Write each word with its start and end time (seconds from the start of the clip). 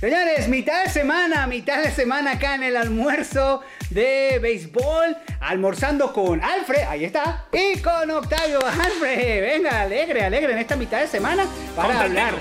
Señores, 0.00 0.46
mitad 0.48 0.84
de 0.84 0.90
semana, 0.90 1.46
mitad 1.46 1.82
de 1.82 1.90
semana 1.90 2.32
acá 2.32 2.54
en 2.54 2.62
el 2.62 2.76
almuerzo 2.76 3.62
de 3.88 4.38
béisbol, 4.42 5.16
almorzando 5.40 6.12
con 6.12 6.44
Alfred, 6.44 6.82
ahí 6.86 7.06
está, 7.06 7.46
y 7.50 7.78
con 7.78 8.10
Octavio. 8.10 8.58
Alfred, 8.66 9.40
venga, 9.40 9.80
alegre, 9.80 10.22
alegre 10.22 10.52
en 10.52 10.58
esta 10.58 10.76
mitad 10.76 11.00
de 11.00 11.06
semana 11.06 11.46
para 11.74 12.02
hablar. 12.02 12.34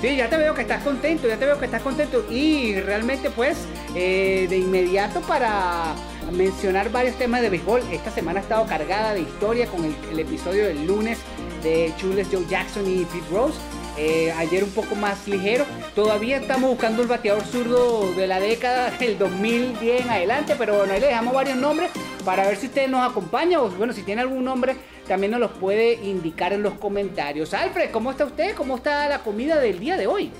Sí, 0.00 0.16
ya 0.16 0.30
te 0.30 0.38
veo 0.38 0.54
que 0.54 0.62
estás 0.62 0.82
contento, 0.82 1.28
ya 1.28 1.36
te 1.36 1.44
veo 1.44 1.58
que 1.58 1.66
estás 1.66 1.82
contento 1.82 2.26
y 2.30 2.80
realmente 2.80 3.28
pues 3.28 3.58
eh, 3.94 4.46
de 4.48 4.56
inmediato 4.56 5.20
para 5.20 5.94
mencionar 6.32 6.90
varios 6.90 7.18
temas 7.18 7.42
de 7.42 7.50
béisbol, 7.50 7.82
esta 7.92 8.10
semana 8.10 8.40
ha 8.40 8.42
estado 8.42 8.66
cargada 8.66 9.12
de 9.12 9.20
historia 9.20 9.66
con 9.66 9.84
el, 9.84 9.94
el 10.10 10.18
episodio 10.18 10.66
del 10.66 10.86
lunes 10.86 11.18
de 11.62 11.92
Chules 11.98 12.28
Joe 12.32 12.46
Jackson 12.48 12.88
y 12.88 13.04
Pete 13.04 13.26
Rose 13.30 13.58
eh, 13.96 14.32
ayer 14.32 14.64
un 14.64 14.70
poco 14.70 14.94
más 14.94 15.26
ligero. 15.26 15.64
Todavía 15.94 16.38
estamos 16.38 16.70
buscando 16.70 17.02
el 17.02 17.08
bateador 17.08 17.44
zurdo 17.44 18.12
de 18.14 18.26
la 18.26 18.40
década 18.40 18.90
del 18.98 19.18
2010 19.18 20.02
en 20.02 20.10
adelante, 20.10 20.54
pero 20.56 20.78
bueno, 20.78 20.92
ahí 20.92 21.00
le 21.00 21.08
dejamos 21.08 21.34
varios 21.34 21.56
nombres 21.56 21.90
para 22.24 22.46
ver 22.46 22.56
si 22.56 22.66
usted 22.66 22.88
nos 22.88 23.08
acompaña 23.08 23.60
o 23.60 23.68
bueno, 23.70 23.92
si 23.92 24.02
tiene 24.02 24.22
algún 24.22 24.44
nombre 24.44 24.76
también 25.06 25.32
nos 25.32 25.40
los 25.40 25.50
puede 25.52 25.94
indicar 25.94 26.52
en 26.52 26.62
los 26.62 26.74
comentarios. 26.74 27.52
Alfred, 27.54 27.90
¿cómo 27.90 28.10
está 28.10 28.24
usted? 28.24 28.54
¿Cómo 28.54 28.76
está 28.76 29.08
la 29.08 29.18
comida 29.18 29.58
del 29.58 29.78
día 29.78 29.96
de 29.96 30.06
hoy? 30.06 30.32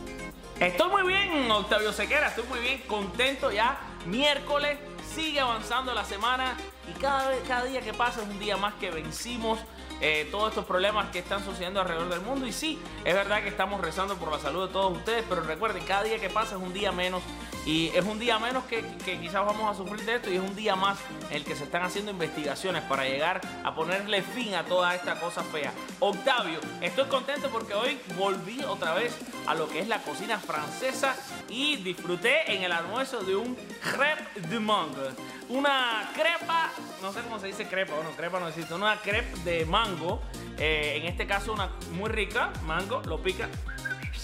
Estoy 0.61 0.91
muy 0.91 1.03
bien, 1.03 1.51
Octavio 1.51 1.93
Sequera, 1.93 2.29
estoy 2.29 2.45
muy 2.45 2.61
bien, 2.61 2.81
contento 2.87 3.51
ya. 3.51 3.81
Miércoles, 4.07 4.79
sigue 5.15 5.41
avanzando 5.41 5.93
la 5.93 6.05
semana 6.05 6.57
y 6.89 6.99
cada, 7.01 7.33
cada 7.49 7.65
día 7.65 7.81
que 7.81 7.93
pasa 7.93 8.23
es 8.23 8.29
un 8.29 8.39
día 8.39 8.57
más 8.57 8.75
que 8.75 8.91
vencimos 8.91 9.59
eh, 10.03 10.29
todos 10.31 10.51
estos 10.51 10.65
problemas 10.67 11.11
que 11.11 11.21
están 11.21 11.45
sucediendo 11.45 11.81
alrededor 11.81 12.09
del 12.09 12.21
mundo. 12.21 12.47
Y 12.47 12.53
sí, 12.53 12.79
es 13.05 13.15
verdad 13.15 13.43
que 13.43 13.49
estamos 13.49 13.81
rezando 13.81 14.17
por 14.17 14.31
la 14.31 14.39
salud 14.39 14.67
de 14.67 14.73
todos 14.73 14.97
ustedes, 14.97 15.25
pero 15.29 15.43
recuerden, 15.43 15.85
cada 15.85 16.03
día 16.03 16.19
que 16.19 16.29
pasa 16.29 16.57
es 16.57 16.61
un 16.61 16.73
día 16.75 16.93
menos 16.93 17.23
y 17.65 17.89
es 17.95 18.05
un 18.05 18.19
día 18.19 18.41
menos 18.41 18.65
que, 18.65 18.85
quizás 19.05 19.47
vamos 19.47 19.71
a 19.71 19.75
sufrir 19.75 20.05
de 20.05 20.17
esto 20.17 20.31
y 20.31 20.35
es 20.35 20.41
un 20.41 20.57
día 20.57 20.75
más 20.75 20.99
en 21.31 21.37
el 21.37 21.45
que 21.45 21.55
se 21.55 21.65
están 21.65 21.83
haciendo 21.83 22.11
investigaciones 22.11 22.83
para 22.83 23.05
llegar 23.05 23.41
a 23.63 23.75
ponerle 23.75 24.23
fin 24.23 24.55
a 24.55 24.65
toda 24.65 24.95
esta 24.95 25.21
cosa 25.21 25.45
fea. 25.45 25.73
Octavio, 26.01 26.59
estoy 26.81 27.05
contento 27.05 27.49
porque 27.51 27.75
hoy 27.75 28.01
volví 28.17 28.65
otra 28.65 28.95
vez 28.95 29.17
a 29.47 29.55
lo 29.55 29.69
que 29.69 29.79
es 29.79 29.87
la 29.87 30.03
cocina 30.03 30.39
francesa 30.39 31.15
y 31.49 31.77
disfruté 31.77 32.53
en 32.53 32.65
el 32.65 32.73
almuerzo 32.73 33.21
de 33.21 33.37
un 33.37 33.55
crepe 33.55 34.41
de 34.49 34.59
mangue. 34.59 35.11
Una 35.49 36.11
crepa, 36.15 36.71
no 37.03 37.13
sé 37.13 37.21
cómo 37.23 37.39
se 37.39 37.49
dice 37.49 37.67
crepa, 37.67 37.95
bueno, 37.95 38.11
crepa 38.17 38.41
no 38.41 38.49
existe, 38.49 38.75
una 38.75 38.97
crepe 39.01 39.39
de 39.41 39.67
mango. 39.67 40.23
Eh, 40.59 40.99
en 41.01 41.07
este 41.07 41.27
caso 41.27 41.53
una 41.53 41.71
muy 41.93 42.09
rica, 42.09 42.53
mango, 42.65 43.03
lo 43.05 43.23
pica 43.23 43.49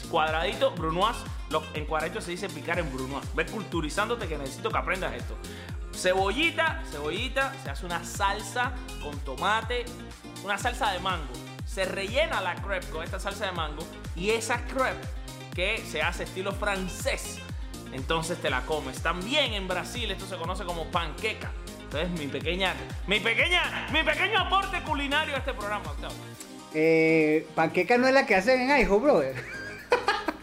cuadradito, 0.09 0.71
brunoise. 0.73 1.21
en 1.75 1.85
cuadradito 1.85 2.21
se 2.21 2.33
dice 2.33 2.49
picar 2.49 2.79
en 2.79 2.93
brunoise. 2.93 3.29
Ve 3.35 3.47
culturizándote 3.47 4.27
que 4.27 4.39
necesito 4.39 4.71
que 4.71 4.79
aprendas 4.79 5.15
esto. 5.15 5.37
Cebollita, 5.95 6.83
cebollita, 6.91 7.53
se 7.63 7.71
hace 7.71 7.87
una 7.87 8.05
salsa 8.05 8.73
con 9.03 9.19
tomate, 9.21 9.85
una 10.45 10.59
salsa 10.59 10.93
de 10.93 11.01
mango. 11.01 11.33
Se 11.67 11.85
rellena 11.85 12.41
la 12.41 12.55
crepe 12.57 12.89
con 12.89 13.03
esta 13.03 13.19
salsa 13.19 13.47
de 13.47 13.53
mango 13.53 13.85
y 14.17 14.31
esa 14.31 14.65
crepe 14.67 15.07
que 15.55 15.79
se 15.79 16.03
hace 16.03 16.25
estilo 16.25 16.53
francés, 16.53 17.41
entonces 17.93 18.41
te 18.41 18.49
la 18.49 18.63
comes. 18.63 19.03
También 19.03 19.55
en 19.55 19.67
Brasil 19.67 20.11
esto 20.11 20.27
se 20.27 20.37
conoce 20.37 20.65
como 20.65 20.85
panqueca. 20.87 21.51
Entonces 21.91 22.11
mi 22.21 22.27
pequeña, 22.27 22.75
mi 23.07 23.19
pequeña, 23.19 23.89
mi 23.91 24.03
pequeño 24.03 24.39
aporte 24.39 24.83
culinario 24.83 25.35
a 25.35 25.39
este 25.39 25.55
programa, 25.55 25.95
Eh, 26.75 27.47
panqueca 27.55 27.97
no 27.97 28.07
es 28.07 28.13
la 28.13 28.27
que 28.27 28.35
hacen 28.35 28.61
en 28.61 28.73
Aijo, 28.73 29.01
brother. 29.01 29.35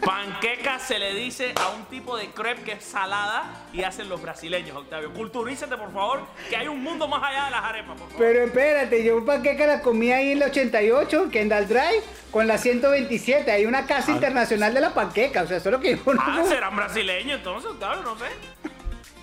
Panqueca 0.04 0.80
se 0.80 0.98
le 0.98 1.14
dice 1.14 1.52
a 1.54 1.68
un 1.68 1.84
tipo 1.84 2.16
de 2.16 2.30
crepe 2.30 2.62
que 2.62 2.72
es 2.72 2.84
salada 2.84 3.44
y 3.72 3.84
hacen 3.84 4.08
los 4.08 4.20
brasileños, 4.20 4.76
Octavio. 4.76 5.12
Culturízate, 5.12 5.76
por 5.76 5.92
favor, 5.92 6.26
que 6.50 6.56
hay 6.56 6.66
un 6.66 6.82
mundo 6.82 7.06
más 7.06 7.22
allá 7.22 7.44
de 7.44 7.50
las 7.52 7.62
arepas, 7.62 7.96
por 7.96 8.08
favor. 8.10 8.16
Pero 8.18 8.44
espérate, 8.44 9.04
yo 9.04 9.24
panqueca 9.24 9.66
la 9.68 9.82
comí 9.82 10.10
ahí 10.10 10.32
en 10.32 10.38
el 10.38 10.50
88, 10.50 11.28
Kendall 11.30 11.68
Drive, 11.68 12.02
con 12.32 12.48
la 12.48 12.58
127. 12.58 13.52
Hay 13.52 13.66
una 13.66 13.86
casa 13.86 14.10
ah. 14.10 14.16
internacional 14.16 14.74
de 14.74 14.80
la 14.80 14.92
panqueca, 14.92 15.42
o 15.42 15.46
sea, 15.46 15.58
eso 15.58 15.68
es 15.68 15.72
lo 15.72 15.80
que 15.80 15.96
yo 15.96 16.12
no... 16.12 16.20
Ah, 16.20 16.42
serán 16.44 16.74
brasileños 16.74 17.38
entonces, 17.38 17.70
Octavio, 17.70 18.02
no 18.02 18.18
sé. 18.18 18.26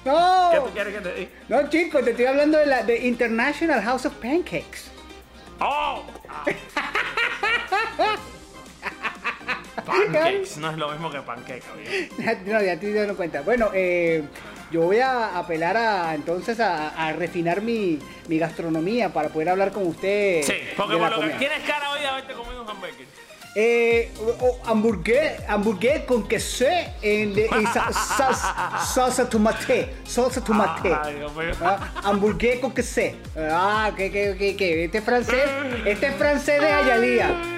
No. 0.05 0.49
¿Qué 0.51 0.59
tú 0.59 0.69
quieres 0.73 0.93
que 0.95 1.01
te 1.01 1.13
diga? 1.13 1.31
No, 1.49 1.69
chicos, 1.69 2.03
te 2.03 2.11
estoy 2.11 2.25
hablando 2.25 2.57
de 2.57 2.65
la 2.65 2.83
de 2.83 3.07
International 3.07 3.81
House 3.81 4.05
of 4.05 4.13
Pancakes. 4.15 4.91
¡Oh! 5.59 6.03
Pancakes 9.85 10.57
no 10.57 10.71
es 10.71 10.77
lo 10.77 10.89
mismo 10.91 11.11
que 11.11 11.19
panqueca, 11.21 11.67
No, 12.45 12.61
ya 12.61 12.79
te 12.79 12.93
dando 12.93 13.15
cuenta. 13.15 13.41
Bueno, 13.41 13.69
eh, 13.73 14.23
yo 14.71 14.81
voy 14.81 14.99
a 14.99 15.37
apelar 15.37 15.77
a 15.77 16.15
entonces 16.15 16.59
a, 16.59 17.13
refinar 17.13 17.61
mi, 17.61 17.99
gastronomía 18.27 19.13
para 19.13 19.29
poder 19.29 19.49
hablar 19.49 19.71
con 19.71 19.87
usted. 19.87 20.41
Sí, 20.43 20.53
porque 20.75 20.97
por 20.97 21.11
lo 21.11 21.21
que 21.21 21.29
tienes 21.35 21.59
cara 21.63 21.91
hoy 21.91 22.01
de 22.01 22.07
haberte 22.07 22.33
comido 22.33 22.63
un 22.63 22.69
hamburger. 22.69 23.05
Eh, 23.55 24.11
hamburgués, 24.65 25.33
hamburgués 25.47 26.03
con 26.05 26.27
queso 26.27 26.65
en, 27.01 27.35
salsa, 27.93 29.29
tomate, 29.29 29.93
salsa 30.05 30.43
tomate. 30.43 30.91
Ah, 30.91 31.91
hamburgués 32.03 32.59
con 32.59 32.71
queso. 32.71 33.01
Ah, 33.37 33.91
que, 33.95 34.11
que, 34.11 34.55
que, 34.55 34.85
este 34.85 35.01
francés, 35.01 35.43
este 35.85 36.11
francés 36.13 36.61
de 36.61 36.71
Ayalía. 36.71 37.53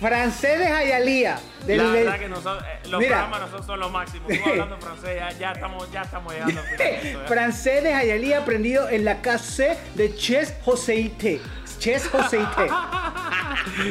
Francés 0.00 0.58
de 0.58 0.66
Jayalía. 0.66 1.38
la 1.66 1.84
verdad 1.84 2.18
que 2.18 2.28
nosotros, 2.28 2.64
eh, 2.64 2.88
los 2.88 3.04
programas 3.04 3.40
nosotros 3.40 3.66
son 3.66 3.80
los 3.80 3.92
máximos. 3.92 4.28
Tú 4.28 4.34
hablando 4.50 4.78
francés, 4.78 5.22
ya, 5.38 5.52
estamos, 5.52 5.92
ya 5.92 6.02
estamos 6.02 6.32
llegando 6.32 6.60
al 6.60 6.66
final. 6.66 7.26
francés 7.26 7.84
de 7.84 7.92
Jayalía 7.92 8.38
aprendido 8.38 8.88
en 8.88 9.04
la 9.04 9.20
casa 9.20 9.76
de 9.94 10.14
Ches 10.14 10.54
Joseite. 10.64 11.40
Ches 11.78 12.08
Joseite. 12.08 12.68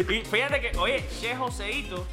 y 0.10 0.22
fíjate 0.22 0.62
que, 0.62 0.78
oye, 0.78 1.04
Ches 1.22 1.38
Joseito, 1.38 2.08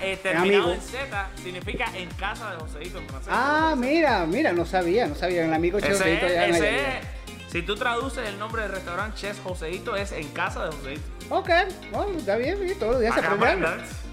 eh, 0.00 0.18
terminado 0.22 0.72
en 0.72 0.80
Z, 0.80 1.30
significa 1.42 1.86
en 1.94 2.08
casa 2.10 2.52
de 2.52 2.56
Joseito 2.58 2.98
en 2.98 3.08
francés. 3.08 3.32
Ah, 3.32 3.74
mira, 3.76 4.26
mira, 4.26 4.52
no 4.52 4.64
sabía, 4.64 5.06
no 5.06 5.14
sabía. 5.14 5.44
El 5.44 5.52
amigo 5.52 5.80
Ches 5.80 5.98
Joseito 5.98 6.26
ya 6.26 7.00
si 7.48 7.62
tú 7.62 7.76
traduces 7.76 8.28
el 8.28 8.38
nombre 8.38 8.60
del 8.60 8.72
restaurante 8.72 9.16
Chef 9.16 9.42
Joseito, 9.42 9.96
es 9.96 10.12
en 10.12 10.28
casa 10.28 10.66
de 10.66 10.76
Joseito. 10.76 11.02
Ok, 11.30 11.48
bueno, 11.90 12.18
está 12.18 12.36
bien, 12.36 12.58
todos 12.78 12.92
los 12.92 13.00
días 13.00 13.14
se 13.14 13.20
aprende 13.20 13.68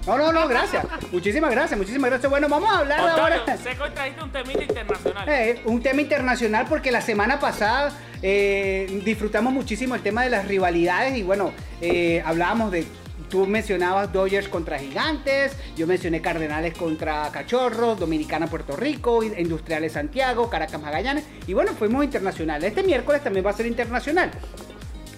No, 0.05 0.17
no, 0.17 0.31
no, 0.31 0.47
gracias. 0.47 0.85
muchísimas 1.11 1.51
gracias, 1.51 1.77
muchísimas 1.77 2.09
gracias. 2.09 2.29
Bueno, 2.29 2.47
vamos 2.47 2.69
a 2.69 2.79
hablar 2.79 2.99
ahora. 2.99 3.57
Sé 3.57 3.71
que 3.71 3.89
trajiste 3.89 4.23
un 4.23 4.31
tema 4.31 4.51
internacional. 4.51 5.29
Eh, 5.29 5.61
un 5.65 5.81
tema 5.81 6.01
internacional 6.01 6.65
porque 6.69 6.91
la 6.91 7.01
semana 7.01 7.39
pasada 7.39 7.91
eh, 8.21 9.01
disfrutamos 9.03 9.51
muchísimo 9.51 9.95
el 9.95 10.01
tema 10.01 10.23
de 10.23 10.29
las 10.29 10.47
rivalidades 10.47 11.17
y 11.17 11.23
bueno, 11.23 11.51
eh, 11.81 12.21
hablábamos 12.25 12.71
de 12.71 12.85
Tú 13.29 13.47
mencionabas 13.47 14.13
Dodgers 14.13 14.47
contra 14.47 14.77
Gigantes, 14.77 15.57
yo 15.75 15.87
mencioné 15.87 16.21
Cardenales 16.21 16.77
contra 16.77 17.29
Cachorros, 17.31 17.99
Dominicana 17.99 18.47
Puerto 18.47 18.75
Rico, 18.75 19.23
Industriales 19.23 19.93
Santiago, 19.93 20.47
Caracas 20.49 20.79
Magallanes 20.79 21.25
y 21.47 21.53
bueno, 21.53 21.71
fuimos 21.73 22.05
internacionales. 22.05 22.69
Este 22.69 22.83
miércoles 22.83 23.23
también 23.23 23.45
va 23.45 23.49
a 23.49 23.53
ser 23.53 23.65
internacional. 23.65 24.29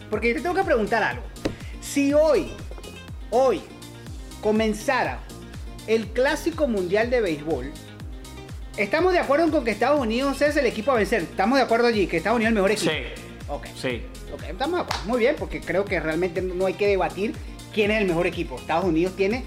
Porque 0.09 0.29
yo 0.29 0.35
te 0.35 0.41
tengo 0.41 0.55
que 0.55 0.63
preguntar 0.63 1.03
algo. 1.03 1.23
Si 1.81 2.13
hoy, 2.13 2.53
hoy, 3.29 3.61
comenzara 4.41 5.19
el 5.87 6.07
Clásico 6.07 6.67
Mundial 6.67 7.09
de 7.09 7.21
Béisbol, 7.21 7.71
¿estamos 8.77 9.13
de 9.13 9.19
acuerdo 9.19 9.49
con 9.51 9.63
que 9.63 9.71
Estados 9.71 9.99
Unidos 9.99 10.41
es 10.41 10.55
el 10.57 10.65
equipo 10.65 10.91
a 10.91 10.95
vencer? 10.95 11.23
¿Estamos 11.23 11.57
de 11.57 11.63
acuerdo 11.63 11.87
allí? 11.87 12.07
Que 12.07 12.17
Estados 12.17 12.37
Unidos 12.37 12.51
es 12.51 12.57
el 12.57 12.61
mejor 12.61 12.71
equipo. 12.71 12.91
Sí. 12.91 13.47
Ok. 13.49 13.67
Sí. 13.75 14.01
Ok, 14.33 14.43
estamos 14.49 14.85
Muy 15.05 15.19
bien, 15.19 15.35
porque 15.39 15.61
creo 15.61 15.85
que 15.85 15.99
realmente 15.99 16.41
no 16.41 16.65
hay 16.65 16.73
que 16.73 16.87
debatir 16.87 17.33
quién 17.73 17.91
es 17.91 18.01
el 18.01 18.07
mejor 18.07 18.27
equipo. 18.27 18.57
Estados 18.57 18.85
Unidos 18.85 19.15
tiene, 19.15 19.45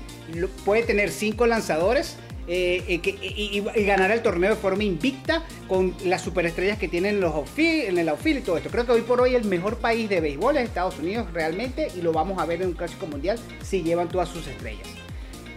puede 0.65 0.83
tener 0.84 1.10
cinco 1.10 1.47
lanzadores 1.47 2.16
eh, 2.53 3.01
eh, 3.05 3.19
y, 3.23 3.61
ganar 3.85 4.11
el 4.11 4.23
torneo 4.23 4.51
de 4.51 4.57
forma 4.57 4.83
invicta 4.83 5.45
con 5.69 5.95
las 6.05 6.23
superestrellas 6.23 6.79
que 6.79 6.89
tienen 6.89 7.21
los 7.21 7.33
en 7.57 7.97
el 7.97 8.09
outfield 8.09 8.41
y 8.41 8.43
todo 8.43 8.57
esto. 8.57 8.71
Creo 8.71 8.85
que 8.87 8.91
hoy 8.91 9.03
por 9.03 9.21
hoy 9.21 9.37
el 9.37 9.45
mejor 9.45 9.79
país 9.79 10.09
de 10.09 10.21
béisbol 10.21 10.57
es 10.57 10.65
Estados 10.65 10.99
Unidos 10.99 11.33
realmente 11.33 11.93
y 11.97 12.03
lo 12.03 12.13
vamos 12.13 12.41
a 12.41 12.47
ver 12.47 12.63
en 12.63 12.69
un 12.71 12.75
clásico 12.75 13.07
mundial 13.07 13.39
si 13.63 13.85
llevan 13.85 14.09
todas 14.09 14.31
sus 14.31 14.49
estrellas. 14.49 14.89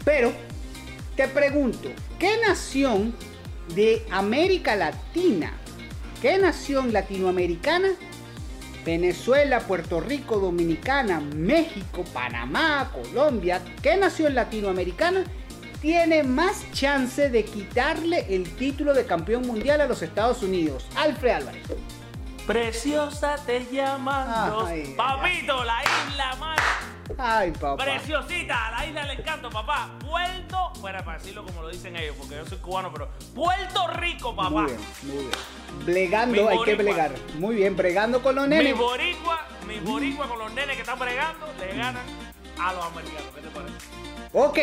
Pero 0.05 0.31
te 1.15 1.27
pregunto, 1.27 1.89
¿qué 2.19 2.37
nación 2.45 3.15
de 3.73 4.05
América 4.11 4.75
Latina, 4.75 5.51
qué 6.21 6.37
nación 6.37 6.93
latinoamericana 6.93 7.89
Venezuela, 8.85 9.61
Puerto 9.61 9.99
Rico, 9.99 10.39
Dominicana, 10.39 11.21
México, 11.21 12.03
Panamá, 12.13 12.91
Colombia, 12.93 13.61
¿qué 13.81 13.97
nación 13.97 14.35
latinoamericana 14.35 15.23
tiene 15.83 16.23
más 16.23 16.63
chance 16.71 17.29
de 17.29 17.43
quitarle 17.43 18.25
el 18.33 18.55
título 18.55 18.93
de 18.93 19.05
campeón 19.05 19.45
mundial 19.45 19.81
a 19.81 19.85
los 19.85 20.01
Estados 20.01 20.41
Unidos? 20.41 20.87
Alfred 20.95 21.31
Álvarez. 21.31 21.63
Preciosa 22.47 23.35
te 23.45 23.65
llamando. 23.69 24.65
Papito, 24.95 25.61
la 25.65 25.81
isla 25.83 26.35
más 26.39 26.59
Ay, 27.17 27.51
papá. 27.51 27.83
Preciosita, 27.83 28.67
a 28.67 28.71
la 28.71 28.85
isla 28.85 29.05
del 29.05 29.19
encanto, 29.19 29.49
papá. 29.49 29.89
Puerto, 29.99 30.71
bueno, 30.79 31.03
para 31.03 31.17
decirlo 31.17 31.43
como 31.43 31.63
lo 31.63 31.67
dicen 31.67 31.97
ellos, 31.97 32.15
porque 32.17 32.35
yo 32.35 32.45
soy 32.45 32.59
cubano, 32.59 32.89
pero 32.93 33.09
Puerto 33.35 33.87
Rico, 33.87 34.33
papá. 34.33 34.49
Muy 34.51 34.65
bien, 34.67 34.79
muy 35.03 35.17
bien. 35.17 35.31
Blegando, 35.85 36.43
Mi 36.43 36.47
hay 36.47 36.59
que 36.63 36.75
blegar. 36.75 37.11
Muy 37.39 37.55
bien, 37.57 37.75
bregando 37.75 38.23
con 38.23 38.35
los 38.35 38.47
Mi 38.47 38.55
nenes. 38.55 38.77
boricua, 38.77 39.47
mi 39.67 39.79
boricua 39.79 40.29
con 40.29 40.39
los 40.39 40.53
nenes 40.53 40.75
que 40.77 40.81
están 40.81 40.97
bregando, 40.97 41.45
le 41.59 41.75
ganan 41.75 42.05
a 42.57 42.71
los 42.73 42.85
americanos. 42.85 43.27
¿Qué 43.35 43.41
te 43.41 43.49
parece? 43.49 44.12
Ok, 44.35 44.57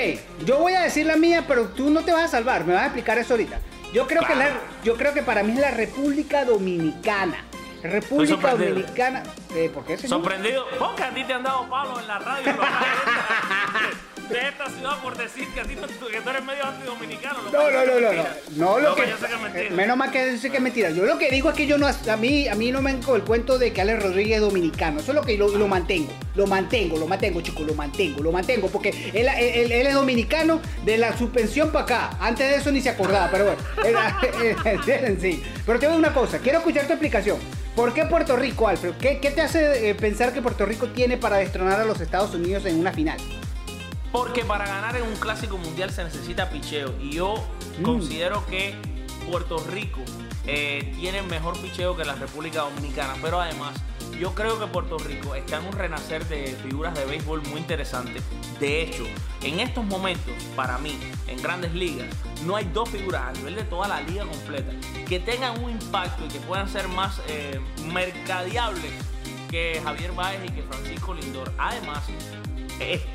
yo 0.44 0.58
voy 0.58 0.72
a 0.72 0.80
decir 0.80 1.06
la 1.06 1.14
mía, 1.14 1.44
pero 1.46 1.68
tú 1.68 1.90
no 1.90 2.02
te 2.02 2.12
vas 2.12 2.24
a 2.24 2.28
salvar, 2.28 2.64
me 2.64 2.74
vas 2.74 2.82
a 2.82 2.86
explicar 2.86 3.18
eso 3.18 3.34
ahorita. 3.34 3.60
Yo 3.92 4.08
creo, 4.08 4.22
que, 4.26 4.34
la, 4.34 4.50
yo 4.82 4.96
creo 4.96 5.14
que 5.14 5.22
para 5.22 5.44
mí 5.44 5.52
es 5.52 5.60
la 5.60 5.70
República 5.70 6.44
Dominicana. 6.44 7.44
República. 7.80 8.54
Dominicana. 8.54 9.22
Eh, 9.54 9.70
¿Por 9.72 9.84
qué, 9.84 9.96
señor? 9.96 10.18
Sorprendido, 10.18 10.66
porque 10.76 11.04
a 11.04 11.14
ti 11.14 11.22
te 11.24 11.32
han 11.34 11.44
dado 11.44 11.68
palos 11.68 12.00
en 12.00 12.08
la 12.08 12.18
radio 12.18 12.52
esta 14.62 14.76
ciudad 14.76 15.02
por 15.02 15.16
decir 15.16 15.48
que, 15.54 15.60
a 15.60 15.64
ti 15.64 15.74
no- 15.74 15.86
que 15.86 15.94
tú 15.94 16.06
eres 16.08 16.44
medio 16.44 16.64
antidominicano. 16.66 17.42
lo 17.42 17.50
No, 17.50 17.70
no, 17.70 17.86
no, 17.86 18.00
no, 18.00 18.22
no. 18.56 18.78
lo 18.80 18.94
que, 18.94 19.08
yo 19.08 19.16
sé 19.16 19.26
que 19.26 19.34
es 19.34 19.40
mentira. 19.40 19.64
eh, 19.64 19.70
menos 19.70 19.96
mal 19.96 20.10
que 20.10 20.26
dice 20.32 20.50
que 20.50 20.56
es 20.58 20.62
mentira. 20.62 20.90
Yo 20.90 21.04
lo 21.04 21.18
que 21.18 21.30
digo 21.30 21.48
es 21.50 21.56
que 21.56 21.66
yo 21.66 21.78
no, 21.78 21.86
a 21.86 22.16
mí, 22.16 22.48
a 22.48 22.54
mí 22.54 22.70
no 22.72 22.82
me 22.82 22.98
con 23.00 23.16
el 23.16 23.22
cuento 23.22 23.58
de 23.58 23.72
que 23.72 23.80
Alex 23.80 24.02
Rodríguez 24.02 24.36
es 24.36 24.40
dominicano. 24.42 25.00
Eso 25.00 25.12
es 25.12 25.14
lo 25.14 25.22
que 25.22 25.36
lo, 25.38 25.48
lo 25.48 25.68
mantengo. 25.68 26.12
Lo 26.34 26.46
mantengo, 26.46 26.98
lo 26.98 27.06
mantengo, 27.06 27.40
chicos, 27.40 27.66
lo 27.66 27.74
mantengo, 27.74 28.22
lo 28.22 28.32
mantengo. 28.32 28.68
Porque 28.68 28.90
él, 29.14 29.26
él- 29.28 29.72
él 29.72 29.86
es 29.86 29.94
dominicano 29.94 30.60
de 30.84 30.98
la 30.98 31.16
suspensión 31.16 31.70
para 31.70 31.84
acá. 31.84 32.10
Antes 32.20 32.48
de 32.50 32.56
eso 32.56 32.70
ni 32.72 32.80
se 32.80 32.90
acordaba, 32.90 33.30
pero 33.30 33.44
bueno. 33.44 33.60
Sí. 35.20 35.42
Pero 35.66 35.78
te 35.78 35.86
digo 35.86 35.98
una 35.98 36.12
cosa, 36.12 36.38
quiero 36.38 36.58
escuchar 36.58 36.86
tu 36.86 36.92
explicación. 36.92 37.38
¿Por 37.76 37.94
qué 37.94 38.04
Puerto 38.04 38.36
Rico, 38.36 38.68
Alfred? 38.68 38.92
¿Qué, 39.00 39.18
qué 39.20 39.30
te 39.30 39.40
hace 39.42 39.88
eh, 39.90 39.94
pensar 39.94 40.32
que 40.32 40.42
Puerto 40.42 40.66
Rico 40.66 40.88
tiene 40.88 41.16
para 41.16 41.36
destronar 41.38 41.80
a 41.80 41.84
los 41.84 42.00
Estados 42.00 42.34
Unidos 42.34 42.64
en 42.66 42.78
una 42.78 42.92
final? 42.92 43.18
Porque 44.12 44.44
para 44.44 44.66
ganar 44.66 44.96
en 44.96 45.04
un 45.04 45.14
clásico 45.16 45.56
mundial 45.58 45.90
se 45.90 46.02
necesita 46.04 46.50
picheo. 46.50 46.94
Y 47.00 47.12
yo 47.12 47.34
Mm. 47.78 47.82
considero 47.82 48.44
que 48.46 48.74
Puerto 49.30 49.58
Rico 49.70 50.00
eh, 50.46 50.92
tiene 50.98 51.22
mejor 51.22 51.56
picheo 51.60 51.96
que 51.96 52.04
la 52.04 52.14
República 52.14 52.62
Dominicana. 52.62 53.14
Pero 53.22 53.40
además, 53.40 53.74
yo 54.18 54.34
creo 54.34 54.58
que 54.58 54.66
Puerto 54.66 54.98
Rico 54.98 55.34
está 55.34 55.58
en 55.58 55.66
un 55.66 55.72
renacer 55.72 56.26
de 56.26 56.56
figuras 56.62 56.94
de 56.94 57.04
béisbol 57.04 57.42
muy 57.48 57.60
interesante. 57.60 58.20
De 58.58 58.82
hecho, 58.82 59.04
en 59.42 59.60
estos 59.60 59.84
momentos, 59.84 60.32
para 60.56 60.78
mí, 60.78 60.98
en 61.28 61.40
grandes 61.40 61.72
ligas, 61.74 62.08
no 62.44 62.56
hay 62.56 62.64
dos 62.72 62.88
figuras 62.88 63.22
a 63.28 63.32
nivel 63.32 63.54
de 63.54 63.62
toda 63.64 63.86
la 63.86 64.00
liga 64.00 64.24
completa 64.24 64.72
que 65.06 65.20
tengan 65.20 65.62
un 65.62 65.70
impacto 65.70 66.24
y 66.24 66.28
que 66.28 66.40
puedan 66.40 66.68
ser 66.68 66.88
más 66.88 67.20
eh, 67.28 67.60
mercadeables 67.92 68.92
que 69.50 69.80
Javier 69.84 70.12
Báez 70.12 70.40
y 70.46 70.52
que 70.52 70.62
Francisco 70.62 71.14
Lindor. 71.14 71.52
Además, 71.58 72.02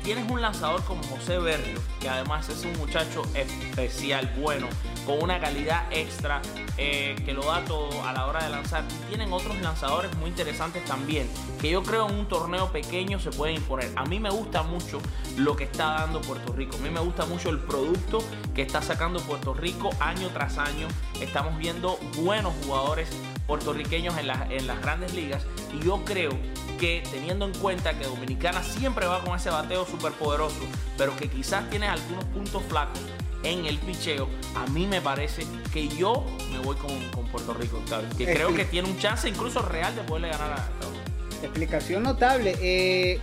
tienes 0.02 0.30
un 0.30 0.40
lanzador 0.40 0.82
como 0.84 1.02
José 1.04 1.38
Berrio, 1.38 1.80
que 2.00 2.08
además 2.08 2.48
es 2.48 2.64
un 2.64 2.72
muchacho 2.78 3.22
especial, 3.34 4.32
bueno, 4.38 4.68
con 5.04 5.22
una 5.22 5.40
calidad 5.40 5.84
extra, 5.90 6.40
eh, 6.78 7.16
que 7.24 7.32
lo 7.32 7.44
da 7.44 7.64
todo 7.64 8.04
a 8.04 8.12
la 8.12 8.26
hora 8.26 8.44
de 8.44 8.50
lanzar. 8.50 8.84
Tienen 9.08 9.32
otros 9.32 9.60
lanzadores 9.60 10.14
muy 10.16 10.30
interesantes 10.30 10.84
también, 10.84 11.28
que 11.60 11.70
yo 11.70 11.82
creo 11.82 12.08
en 12.08 12.14
un 12.14 12.26
torneo 12.26 12.70
pequeño 12.70 13.18
se 13.18 13.30
pueden 13.30 13.56
imponer. 13.56 13.90
A 13.96 14.04
mí 14.04 14.20
me 14.20 14.30
gusta 14.30 14.62
mucho 14.62 15.00
lo 15.36 15.56
que 15.56 15.64
está 15.64 16.00
dando 16.00 16.20
Puerto 16.20 16.52
Rico. 16.52 16.76
A 16.76 16.80
mí 16.80 16.90
me 16.90 17.00
gusta 17.00 17.26
mucho 17.26 17.50
el 17.50 17.58
producto 17.58 18.22
que 18.54 18.62
está 18.62 18.82
sacando 18.82 19.20
Puerto 19.20 19.52
Rico 19.52 19.90
año 19.98 20.28
tras 20.28 20.58
año. 20.58 20.86
Estamos 21.20 21.58
viendo 21.58 21.98
buenos 22.18 22.54
jugadores 22.64 23.10
puertorriqueños 23.46 24.14
en 24.18 24.26
las 24.66 24.80
grandes 24.80 25.14
ligas 25.14 25.46
y 25.72 25.84
yo 25.84 26.04
creo 26.04 26.30
que 26.78 27.02
teniendo 27.10 27.44
en 27.46 27.52
cuenta 27.54 27.98
que 27.98 28.04
Dominicana 28.06 28.62
siempre 28.62 29.06
va 29.06 29.22
con 29.24 29.36
ese 29.36 29.50
bateo 29.50 29.86
súper 29.86 30.12
poderoso, 30.12 30.56
pero 30.98 31.16
que 31.16 31.28
quizás 31.28 31.68
tiene 31.70 31.86
algunos 31.86 32.24
puntos 32.26 32.62
flacos 32.68 33.00
en 33.42 33.64
el 33.66 33.78
picheo, 33.78 34.28
a 34.56 34.66
mí 34.68 34.86
me 34.86 35.00
parece 35.00 35.44
que 35.72 35.86
yo 35.88 36.24
me 36.50 36.58
voy 36.58 36.74
con, 36.76 36.90
con 37.10 37.26
Puerto 37.28 37.54
Rico, 37.54 37.76
Octavio, 37.78 38.08
que 38.16 38.24
creo 38.24 38.52
que 38.54 38.64
tiene 38.64 38.88
un 38.88 38.98
chance 38.98 39.28
incluso 39.28 39.62
real 39.62 39.94
de 39.94 40.02
poderle 40.02 40.28
ganar 40.30 40.52
a 40.52 40.56
Estados. 40.56 40.96
Explicación 41.42 42.02
notable. 42.02 42.56
Eh, 42.60 43.20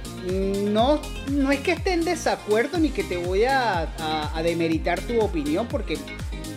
no, 0.70 1.02
no 1.32 1.52
es 1.52 1.60
que 1.62 1.72
esté 1.72 1.94
en 1.94 2.06
desacuerdo 2.06 2.78
ni 2.78 2.90
que 2.92 3.04
te 3.04 3.18
voy 3.18 3.44
a, 3.46 3.82
a- 4.00 4.38
a 4.38 4.44
demeritar 4.44 5.02
tu 5.02 5.20
opinión 5.20 5.68
porque 5.68 5.98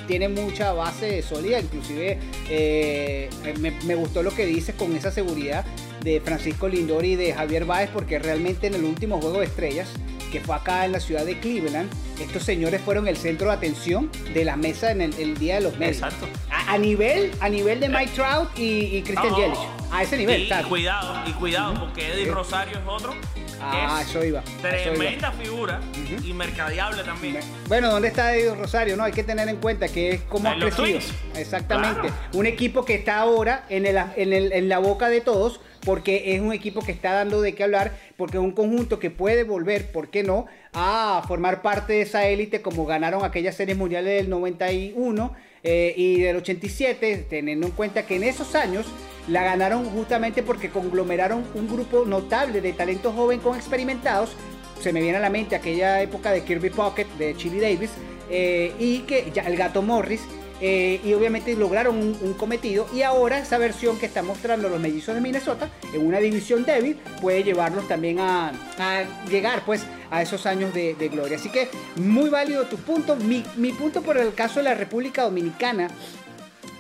tiene 0.07 0.29
mucha 0.29 0.73
base 0.73 1.23
sólida. 1.23 1.59
Inclusive 1.59 2.21
eh, 2.51 3.31
me, 3.59 3.71
me 3.71 3.95
gustó 3.97 4.23
lo 4.23 4.33
que 4.33 4.45
dices 4.47 4.75
con 4.77 4.95
esa 4.95 5.11
seguridad 5.11 5.65
de 6.07 6.21
Francisco 6.21 6.69
Lindor 6.69 7.05
y 7.05 7.17
de 7.17 7.35
Javier 7.35 7.65
Báez 7.65 7.91
porque 7.93 8.21
realmente 8.21 8.69
en 8.69 8.75
el 8.75 8.85
último 8.85 9.21
juego 9.21 9.41
de 9.41 9.47
estrellas 9.47 9.89
que 10.31 10.41
fue 10.41 10.55
acá 10.55 10.85
en 10.85 10.93
la 10.93 11.01
ciudad 11.01 11.25
de 11.25 11.39
Cleveland, 11.41 11.91
estos 12.21 12.45
señores 12.45 12.81
fueron 12.81 13.09
el 13.09 13.17
centro 13.17 13.49
de 13.49 13.55
atención 13.55 14.11
de 14.33 14.45
la 14.45 14.57
mesa 14.57 14.93
en 14.93 15.01
el, 15.01 15.15
el 15.19 15.37
día 15.37 15.57
de 15.57 15.63
los 15.63 15.77
medios. 15.79 15.97
Exacto. 15.97 16.27
A, 16.51 16.75
a 16.75 16.79
nivel, 16.79 17.33
a 17.41 17.49
nivel 17.49 17.81
de 17.81 17.89
Mike 17.89 18.13
Trout 18.15 18.49
y, 18.57 18.97
y 18.97 19.03
Christian 19.03 19.33
Oh. 19.33 19.37
Yelich. 19.37 19.59
A 19.91 20.03
ese 20.03 20.17
nivel. 20.17 20.43
Y, 20.43 20.69
cuidado, 20.69 21.29
y 21.29 21.33
cuidado, 21.33 21.75
porque 21.81 22.13
Eddie. 22.13 22.27
Rosario 22.31 22.79
es 22.79 22.85
otro. 22.87 23.15
Ah, 23.61 24.01
es 24.03 24.09
eso 24.11 24.25
iba, 24.25 24.41
a 24.41 24.43
eso 24.43 24.89
iba. 24.93 24.95
Tremenda 24.97 25.33
figura 25.33 25.81
y 26.25 26.33
mercadeable 26.33 27.03
también. 27.05 27.39
Bueno, 27.69 27.91
¿dónde 27.91 28.09
está 28.09 28.35
Eddie 28.35 28.55
Rosario? 28.55 28.97
No, 28.97 29.05
hay 29.05 29.13
que 29.13 29.23
tener 29.25 29.49
en 29.49 29.57
cuenta 29.57 29.89
que 29.89 30.11
es 30.11 30.21
como 30.23 30.49
ha 30.49 30.59
crecido. 30.59 30.99
Exactamente. 31.37 32.01
Claro. 32.03 32.15
Un 32.35 32.47
equipo 32.47 32.85
que 32.85 32.95
está 32.95 33.19
ahora 33.19 33.65
en, 33.69 33.87
el- 33.87 33.97
en 34.17 34.33
el- 34.33 34.53
en 34.53 34.69
la 34.69 34.79
boca 34.79 35.09
de 35.09 35.21
todos, 35.21 35.61
porque 35.85 36.35
es 36.35 36.41
un 36.41 36.53
equipo 36.53 36.81
que 36.83 36.93
está 36.93 37.13
dando 37.13 37.41
de 37.41 37.55
qué 37.55 37.65
hablar, 37.65 37.93
porque 38.17 38.37
es 38.39 38.43
un 38.43 38.53
conjunto 38.53 38.99
que 38.99 39.11
puede 39.11 39.45
volver, 39.45 39.91
¿por 39.93 40.11
qué 40.11 40.23
no?, 40.23 40.47
a 40.75 41.23
formar 41.27 41.63
parte 41.63 41.95
de 41.95 42.03
esa 42.03 42.27
élite 42.27 42.61
como 42.61 42.85
ganaron 42.87 43.25
aquellas 43.25 43.55
series 43.55 43.79
mundiales 43.79 44.15
del 44.21 44.29
91 44.29 45.33
eh, 45.69 45.93
y 45.97 46.21
del 46.21 46.37
87, 46.37 47.27
teniendo 47.29 47.67
en 47.67 47.73
cuenta 47.73 48.07
que 48.07 48.15
en 48.15 48.23
esos 48.23 48.55
años 48.55 48.87
la 49.27 49.43
ganaron 49.43 49.85
justamente 49.87 50.45
porque 50.45 50.71
conglomeraron 50.71 51.43
un 51.55 51.67
grupo 51.67 52.05
notable 52.07 52.61
de 52.61 52.73
talento 52.73 53.13
joven 53.13 53.41
con 53.41 53.57
experimentados. 53.57 54.31
Se 54.81 54.93
me 54.93 55.03
viene 55.03 55.17
a 55.19 55.21
la 55.21 55.29
mente 55.29 55.57
aquella 55.57 56.01
época 56.01 56.31
de 56.31 56.45
Kirby 56.45 56.71
Pocket, 56.71 57.07
de 57.19 57.37
Chili 57.37 57.59
Davis, 57.59 57.91
eh, 58.31 58.75
y 58.79 59.01
que 59.01 59.33
el 59.45 59.57
gato 59.57 59.83
Morris, 59.83 60.21
eh, 60.61 61.01
y 61.05 61.13
obviamente 61.13 61.55
lograron 61.55 61.97
un, 61.97 62.35
cometido. 62.35 62.87
Y 62.95 63.03
ahora 63.03 63.39
esa 63.39 63.59
versión 63.59 63.99
que 63.99 64.07
están 64.07 64.27
mostrando 64.27 64.69
los 64.69 64.81
mellizos 64.81 65.15
de 65.15 65.21
Minnesota, 65.21 65.71
en 65.93 66.07
una 66.07 66.19
división 66.19 66.65
débil, 66.65 66.97
puede 67.21 67.43
llevarlos 67.43 67.87
también 67.89 68.19
a, 68.21 68.53
llegar 69.31 69.65
pues 69.65 69.85
a 70.11 70.23
esos 70.23 70.47
años 70.47 70.73
de, 70.73 70.95
de 70.95 71.09
gloria. 71.09 71.37
Así 71.37 71.51
que 71.51 71.69
muy 71.97 72.31
válido 72.31 72.65
tu 72.67 72.77
punto. 72.77 73.17
Mi, 73.17 73.45
mi 73.57 73.73
punto 73.73 74.03
por 74.03 74.17
el 74.17 74.35
caso 74.35 74.61
de 74.61 74.65
la 74.65 74.75
República 74.75 75.23
Dominicana 75.23 75.89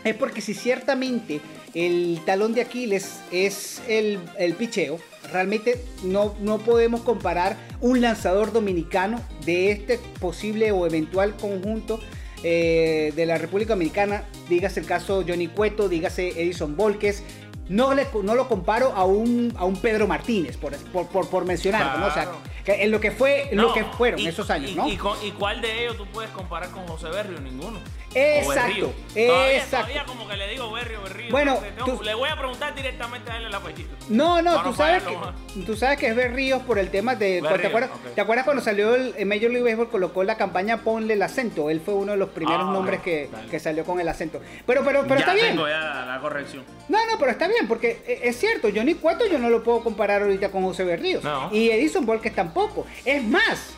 es 0.05 0.15
porque 0.15 0.41
si 0.41 0.55
ciertamente 0.55 1.41
el 1.75 2.21
talón 2.25 2.55
de 2.55 2.63
Aquiles 2.63 3.21
es 3.31 3.83
el, 3.89 4.19
el 4.39 4.55
picheo, 4.55 4.99
realmente 5.31 5.85
no, 6.05 6.35
no 6.41 6.59
podemos 6.59 7.03
comparar 7.03 7.57
un 7.81 8.01
lanzador 8.01 8.53
dominicano 8.53 9.21
de 9.45 9.73
este 9.73 9.99
posible 10.21 10.73
o 10.73 10.87
eventual 10.87 11.37
conjunto 11.37 12.01
eh, 12.43 13.13
de 13.17 13.27
la 13.27 13.39
República 13.39 13.75
Dominicana, 13.75 14.25
dígase 14.49 14.81
el 14.81 14.87
caso 14.87 15.25
Johnny 15.27 15.49
Cueto, 15.49 15.89
dígase 15.89 16.29
Edison 16.41 16.77
Volques. 16.77 17.23
No, 17.69 17.95
le, 17.95 18.07
no 18.23 18.37
lo 18.37 18.47
comparo 18.49 18.93
a 18.95 19.05
un, 19.05 19.53
a 19.57 19.65
un 19.65 19.77
Pedro 19.81 20.07
Martínez, 20.07 20.57
por, 20.57 20.77
por, 20.77 21.09
por, 21.09 21.29
por 21.29 21.45
mencionarlo, 21.45 21.99
¿no? 21.99 22.07
O 22.07 22.11
sea, 22.13 22.31
que 22.65 22.85
en 22.85 22.93
lo 22.93 23.01
que 23.01 23.11
fue, 23.11 23.49
en 23.51 23.57
lo 23.57 23.73
que 23.73 23.85
fueron 23.85 24.21
y- 24.21 24.29
esos 24.29 24.51
años, 24.51 24.71
y- 24.71 24.75
¿no? 24.77 24.89
Y, 24.89 24.93
y 24.93 25.31
cuál 25.33 25.61
de 25.61 25.83
ellos 25.83 25.97
tú 25.97 26.07
puedes 26.13 26.31
comparar 26.31 26.71
con 26.71 26.87
José 26.87 27.09
Berrio? 27.09 27.41
Ninguno. 27.41 27.81
Exacto. 28.15 28.93
Todavía, 29.15 29.57
exacto. 29.57 29.77
todavía 29.93 30.05
como 30.07 30.29
que 30.29 30.37
le 30.37 30.49
digo 30.49 30.71
Berrio, 30.73 31.03
Berrío. 31.03 31.31
Bueno, 31.31 31.59
tú- 31.85 32.01
le 32.03 32.15
voy 32.15 32.29
a 32.29 32.37
preguntar 32.37 32.75
directamente 32.75 33.31
a 33.31 33.37
él 33.39 33.47
el 33.47 33.55
apellido. 33.55 33.91
No, 34.09 34.41
no, 34.43 34.63
tú 34.63 34.73
sabes, 34.75 35.03
que, 35.03 35.63
tú 35.63 35.77
sabes 35.77 35.99
que 35.99 36.07
es 36.09 36.17
Berríos 36.17 36.63
por 36.63 36.79
el 36.79 36.91
tema 36.91 37.15
de... 37.15 37.41
Berríos, 37.43 37.61
¿te, 37.61 37.67
acuerdas, 37.67 37.91
ok. 37.93 38.15
¿Te 38.15 38.21
acuerdas 38.21 38.45
cuando 38.45 38.63
salió 38.63 38.95
el, 38.95 39.15
el 39.19 39.27
Major 39.27 39.51
League 39.51 39.63
Baseball 39.65 39.89
colocó 39.91 40.25
la 40.25 40.37
campaña 40.37 40.79
Ponle 40.83 41.15
el 41.15 41.23
acento? 41.23 41.69
Él 41.69 41.81
fue 41.85 41.95
uno 41.95 42.13
de 42.13 42.19
los 42.19 42.31
primeros 42.31 42.63
Ah, 42.69 42.73
nombres 42.73 43.01
que, 43.03 43.29
que 43.51 43.59
salió 43.61 43.85
con 43.85 44.01
el 44.01 44.09
acento. 44.09 44.41
Pero, 44.67 44.83
pero, 44.85 45.03
pero 45.03 45.15
ya 45.17 45.21
está 45.21 45.35
bien. 45.35 45.49
tengo 45.49 45.69
ya 45.69 46.05
la 46.07 46.19
corrección. 46.21 46.65
No, 46.89 46.99
no, 47.07 47.19
pero 47.19 47.31
está 47.33 47.49
bien, 47.49 47.67
porque 47.69 48.03
eh, 48.07 48.21
es 48.25 48.39
cierto, 48.39 48.69
Johnny 48.75 48.95
Cueto 48.95 49.27
yo 49.27 49.39
no 49.39 49.51
lo 49.51 49.63
puedo 49.63 49.83
comparar 49.83 50.23
ahorita 50.23 50.51
con 50.51 50.63
José 50.63 50.85
Berríos. 50.85 51.23
No. 51.25 51.51
Y 51.53 51.71
Edison 51.71 52.07
Volques 52.07 52.35
tampoco. 52.35 52.87
Es 53.05 53.23
más, 53.25 53.75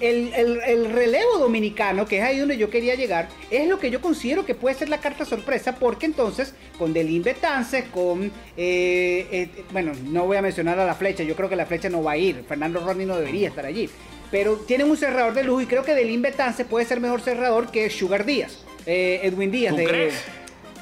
el, 0.00 0.32
el- 0.34 0.60
el 0.66 0.92
relevo 0.92 1.38
dominicano, 1.38 2.06
que 2.06 2.18
es 2.18 2.22
ahí 2.24 2.38
donde 2.38 2.56
yo 2.56 2.68
quería 2.70 2.94
llegar, 2.94 3.28
es 3.50 3.68
lo 3.68 3.78
que 3.78 3.90
yo 3.90 4.00
considero 4.00 4.44
que 4.44 4.54
puede 4.54 4.74
ser 4.74 4.88
la 4.88 4.98
carta 4.98 5.24
sorpresa, 5.24 5.76
porque 5.76 6.06
entonces 6.06 6.54
con 6.78 6.92
Delin 6.92 7.22
Betances, 7.22 7.84
con... 7.92 8.26
eh, 8.56 9.26
eh, 9.30 9.48
bueno, 9.72 9.92
no 10.06 10.26
voy 10.26 10.36
a 10.36 10.42
mencionar 10.42 10.78
a 10.78 10.86
la 10.86 10.94
flecha, 10.94 11.22
yo 11.22 11.36
creo 11.36 11.48
que 11.48 11.56
la 11.56 11.66
flecha 11.66 11.88
no 11.88 12.02
va 12.02 12.12
a 12.12 12.16
ir, 12.16 12.44
Fernando 12.48 12.80
Rodney 12.84 13.06
no 13.06 13.16
debería 13.16 13.48
estar 13.48 13.64
allí. 13.66 13.88
Pero 14.30 14.56
tienen 14.56 14.90
un 14.90 14.96
cerrador 14.96 15.32
de 15.34 15.44
lujo 15.44 15.60
y 15.60 15.66
creo 15.66 15.84
que 15.84 15.94
Delin 15.94 16.22
Betances 16.22 16.66
puede 16.66 16.84
ser 16.86 16.98
mejor 17.00 17.20
cerrador 17.20 17.70
que 17.70 17.88
Sugar 17.90 18.24
Díaz, 18.24 18.64
eh, 18.86 19.20
Edwin 19.22 19.50
Díaz. 19.52 19.72
¿Tú 19.74 19.80
de- 19.80 19.86
crees? 19.86 20.14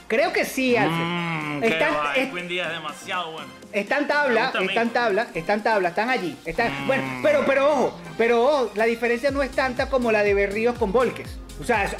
Creo 0.09 0.33
que 0.33 0.45
sí, 0.45 0.77
Alfred. 0.77 1.05
Mm, 1.05 1.42
Está- 1.67 2.13
es- 2.17 2.29
Edwin 2.29 2.49
Díaz 2.49 2.67
es 2.69 2.73
demasiado 2.75 3.33
bueno. 3.33 3.49
Están 3.73 4.03
Me 4.03 4.09
tabla, 4.09 4.53
mí. 4.61 4.67
están 4.67 4.91
tabla, 4.91 5.27
están 5.35 5.63
tabla, 5.63 5.89
están 5.91 6.11
allí. 6.11 6.37
Están, 6.45 6.85
Mm. 6.85 6.87
Bueno, 6.87 7.05
pero, 7.23 7.45
pero 7.47 7.73
ojo, 7.73 7.99
pero 8.19 8.43
ojo, 8.45 8.71
la 8.75 8.85
diferencia 8.85 9.31
no 9.31 9.43
es 9.43 9.51
tanta 9.51 9.89
como 9.89 10.13
la 10.13 10.23
de 10.23 10.35
Berríos 10.35 10.77
con 10.79 10.93
Volques. 10.93 11.39
O 11.61 11.65
sea, 11.65 11.91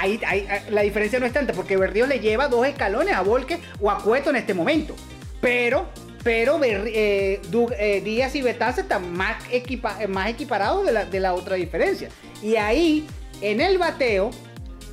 ahí, 0.00 0.20
ahí- 0.26 0.46
la 0.70 0.82
diferencia 0.82 1.18
no 1.20 1.26
es 1.26 1.32
tanta 1.32 1.52
porque 1.52 1.76
Berríos 1.76 2.08
le 2.08 2.20
lleva 2.20 2.48
dos 2.48 2.66
escalones 2.66 3.14
a 3.14 3.20
Volques 3.22 3.58
o 3.80 3.90
a 3.90 3.98
Cueto 4.02 4.30
en 4.30 4.36
este 4.36 4.54
momento. 4.54 4.94
Pero, 5.40 5.88
pero 6.22 6.58
Berri- 6.58 6.92
eh, 6.94 7.40
Du- 7.48 7.70
eh, 7.78 8.00
Díaz 8.02 8.34
y 8.34 8.42
Betance 8.42 8.82
están 8.82 9.12
más, 9.12 9.36
equipa- 9.50 9.98
más 10.08 10.28
equiparados 10.28 10.86
de 10.86 10.92
la, 10.92 11.04
de 11.04 11.20
la 11.20 11.34
otra 11.34 11.56
diferencia. 11.56 12.08
Y 12.42 12.56
ahí, 12.56 13.06
en 13.40 13.60
el 13.60 13.78
bateo, 13.78 14.30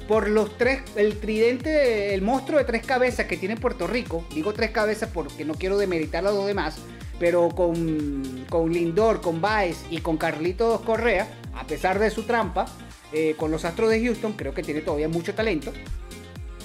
por 0.07 0.29
los 0.29 0.57
tres, 0.57 0.81
el 0.95 1.19
tridente, 1.19 2.13
el 2.13 2.21
monstruo 2.21 2.59
de 2.59 2.65
tres 2.65 2.85
cabezas 2.85 3.25
que 3.25 3.37
tiene 3.37 3.57
Puerto 3.57 3.87
Rico, 3.87 4.25
digo 4.33 4.53
tres 4.53 4.71
cabezas 4.71 5.09
porque 5.13 5.43
no 5.43 5.53
quiero 5.53 5.77
demeritar 5.77 6.25
a 6.25 6.31
los 6.31 6.45
demás, 6.47 6.77
pero 7.19 7.49
con, 7.49 8.45
con 8.49 8.71
Lindor, 8.71 9.21
con 9.21 9.41
Baez 9.41 9.77
y 9.89 9.99
con 9.99 10.17
Carlitos 10.17 10.81
Correa, 10.81 11.27
a 11.53 11.65
pesar 11.65 11.99
de 11.99 12.09
su 12.09 12.23
trampa, 12.23 12.65
eh, 13.11 13.35
con 13.37 13.51
los 13.51 13.65
Astros 13.65 13.89
de 13.89 14.03
Houston, 14.03 14.33
creo 14.33 14.53
que 14.53 14.63
tiene 14.63 14.81
todavía 14.81 15.09
mucho 15.09 15.33
talento. 15.33 15.73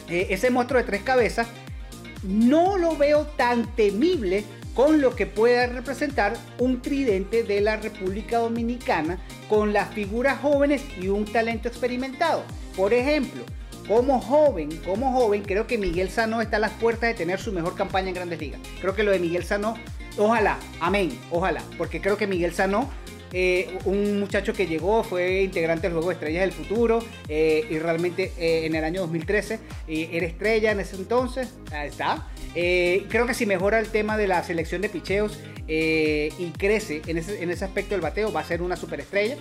Eh, 0.08 0.28
ese 0.30 0.50
monstruo 0.50 0.80
de 0.80 0.86
tres 0.86 1.02
cabezas 1.02 1.48
no 2.22 2.76
lo 2.78 2.96
veo 2.96 3.26
tan 3.26 3.74
temible 3.74 4.44
con 4.74 5.00
lo 5.00 5.14
que 5.14 5.26
pueda 5.26 5.66
representar 5.66 6.34
un 6.58 6.80
tridente 6.80 7.42
de 7.42 7.60
la 7.60 7.76
República 7.76 8.38
Dominicana 8.38 9.18
con 9.48 9.72
las 9.72 9.92
figuras 9.92 10.40
jóvenes 10.40 10.82
y 11.00 11.08
un 11.08 11.24
talento 11.24 11.68
experimentado. 11.68 12.42
Por 12.76 12.94
ejemplo, 12.94 13.44
como 13.86 14.20
joven, 14.20 14.70
como 14.84 15.12
joven, 15.12 15.42
creo 15.42 15.66
que 15.66 15.78
Miguel 15.78 16.10
Sano 16.10 16.40
está 16.40 16.56
a 16.56 16.60
las 16.60 16.72
puertas 16.72 17.10
de 17.10 17.14
tener 17.14 17.40
su 17.40 17.52
mejor 17.52 17.76
campaña 17.76 18.08
en 18.08 18.14
Grandes 18.14 18.40
Ligas. 18.40 18.60
Creo 18.80 18.94
que 18.94 19.02
lo 19.02 19.10
de 19.10 19.18
Miguel 19.18 19.44
Sano, 19.44 19.76
ojalá, 20.16 20.58
amén, 20.80 21.18
ojalá, 21.30 21.62
porque 21.76 22.00
creo 22.00 22.16
que 22.16 22.26
Miguel 22.26 22.54
Sano 22.54 22.88
eh, 23.32 23.78
un 23.86 24.20
muchacho 24.20 24.52
que 24.52 24.66
llegó, 24.66 25.02
fue 25.02 25.42
integrante 25.42 25.86
del 25.86 25.92
juego 25.92 26.08
de 26.08 26.14
Estrellas 26.14 26.42
del 26.42 26.52
Futuro 26.52 26.98
eh, 27.28 27.64
y 27.70 27.78
realmente 27.78 28.32
eh, 28.38 28.66
en 28.66 28.74
el 28.74 28.84
año 28.84 29.00
2013 29.02 29.58
eh, 29.88 30.10
era 30.12 30.26
estrella 30.26 30.70
en 30.70 30.80
ese 30.80 30.96
entonces, 30.96 31.48
ahí 31.72 31.88
está. 31.88 32.28
Creo 32.54 33.26
que 33.26 33.32
si 33.32 33.46
mejora 33.46 33.78
el 33.78 33.88
tema 33.88 34.18
de 34.18 34.26
la 34.26 34.42
selección 34.44 34.82
de 34.82 34.90
picheos 34.90 35.38
y 35.66 36.52
crece 36.58 37.00
en 37.06 37.16
ese, 37.16 37.42
en 37.42 37.50
ese 37.50 37.64
aspecto 37.64 37.94
del 37.94 38.02
bateo, 38.02 38.30
va 38.30 38.40
a 38.40 38.44
ser 38.44 38.60
una 38.60 38.76
superestrella. 38.76 39.36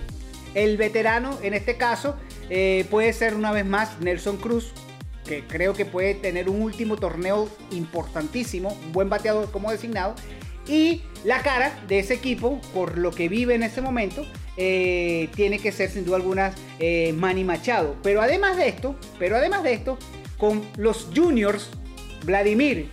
El 0.54 0.78
veterano, 0.78 1.38
en 1.42 1.54
este 1.54 1.78
caso, 1.78 2.16
eh, 2.50 2.86
puede 2.90 3.14
ser 3.14 3.36
una 3.36 3.52
vez 3.52 3.66
más 3.66 4.00
Nelson 4.00 4.38
Cruz, 4.38 4.74
que 5.26 5.46
creo 5.48 5.74
que 5.74 5.86
puede 5.86 6.14
tener 6.16 6.50
un 6.50 6.62
último 6.62 6.98
torneo 6.98 7.50
importantísimo, 7.72 8.78
un 8.86 8.92
buen 8.92 9.10
bateador 9.10 9.50
como 9.52 9.72
designado. 9.72 10.16
Y 10.68 11.04
la 11.24 11.42
cara 11.42 11.74
de 11.88 12.00
ese 12.00 12.14
equipo, 12.14 12.60
por 12.74 12.98
lo 12.98 13.12
que 13.12 13.30
vive 13.30 13.56
en 13.56 13.64
ese 13.64 13.82
momento, 13.82 14.26
eh, 14.58 15.30
tiene 15.36 15.60
que 15.60 15.72
ser 15.72 15.90
sin 15.90 16.06
duda 16.06 16.18
alguna 16.18 16.54
eh, 16.80 17.14
Manny 17.14 17.44
Machado. 17.44 17.96
Pero 18.04 18.22
además 18.22 18.58
de 18.58 18.68
esto, 18.68 18.96
pero 19.18 19.38
además 19.38 19.64
de 19.64 19.74
esto, 19.74 19.98
con 20.38 20.62
los 20.78 21.08
juniors, 21.16 21.70
Vladimir 22.24 22.90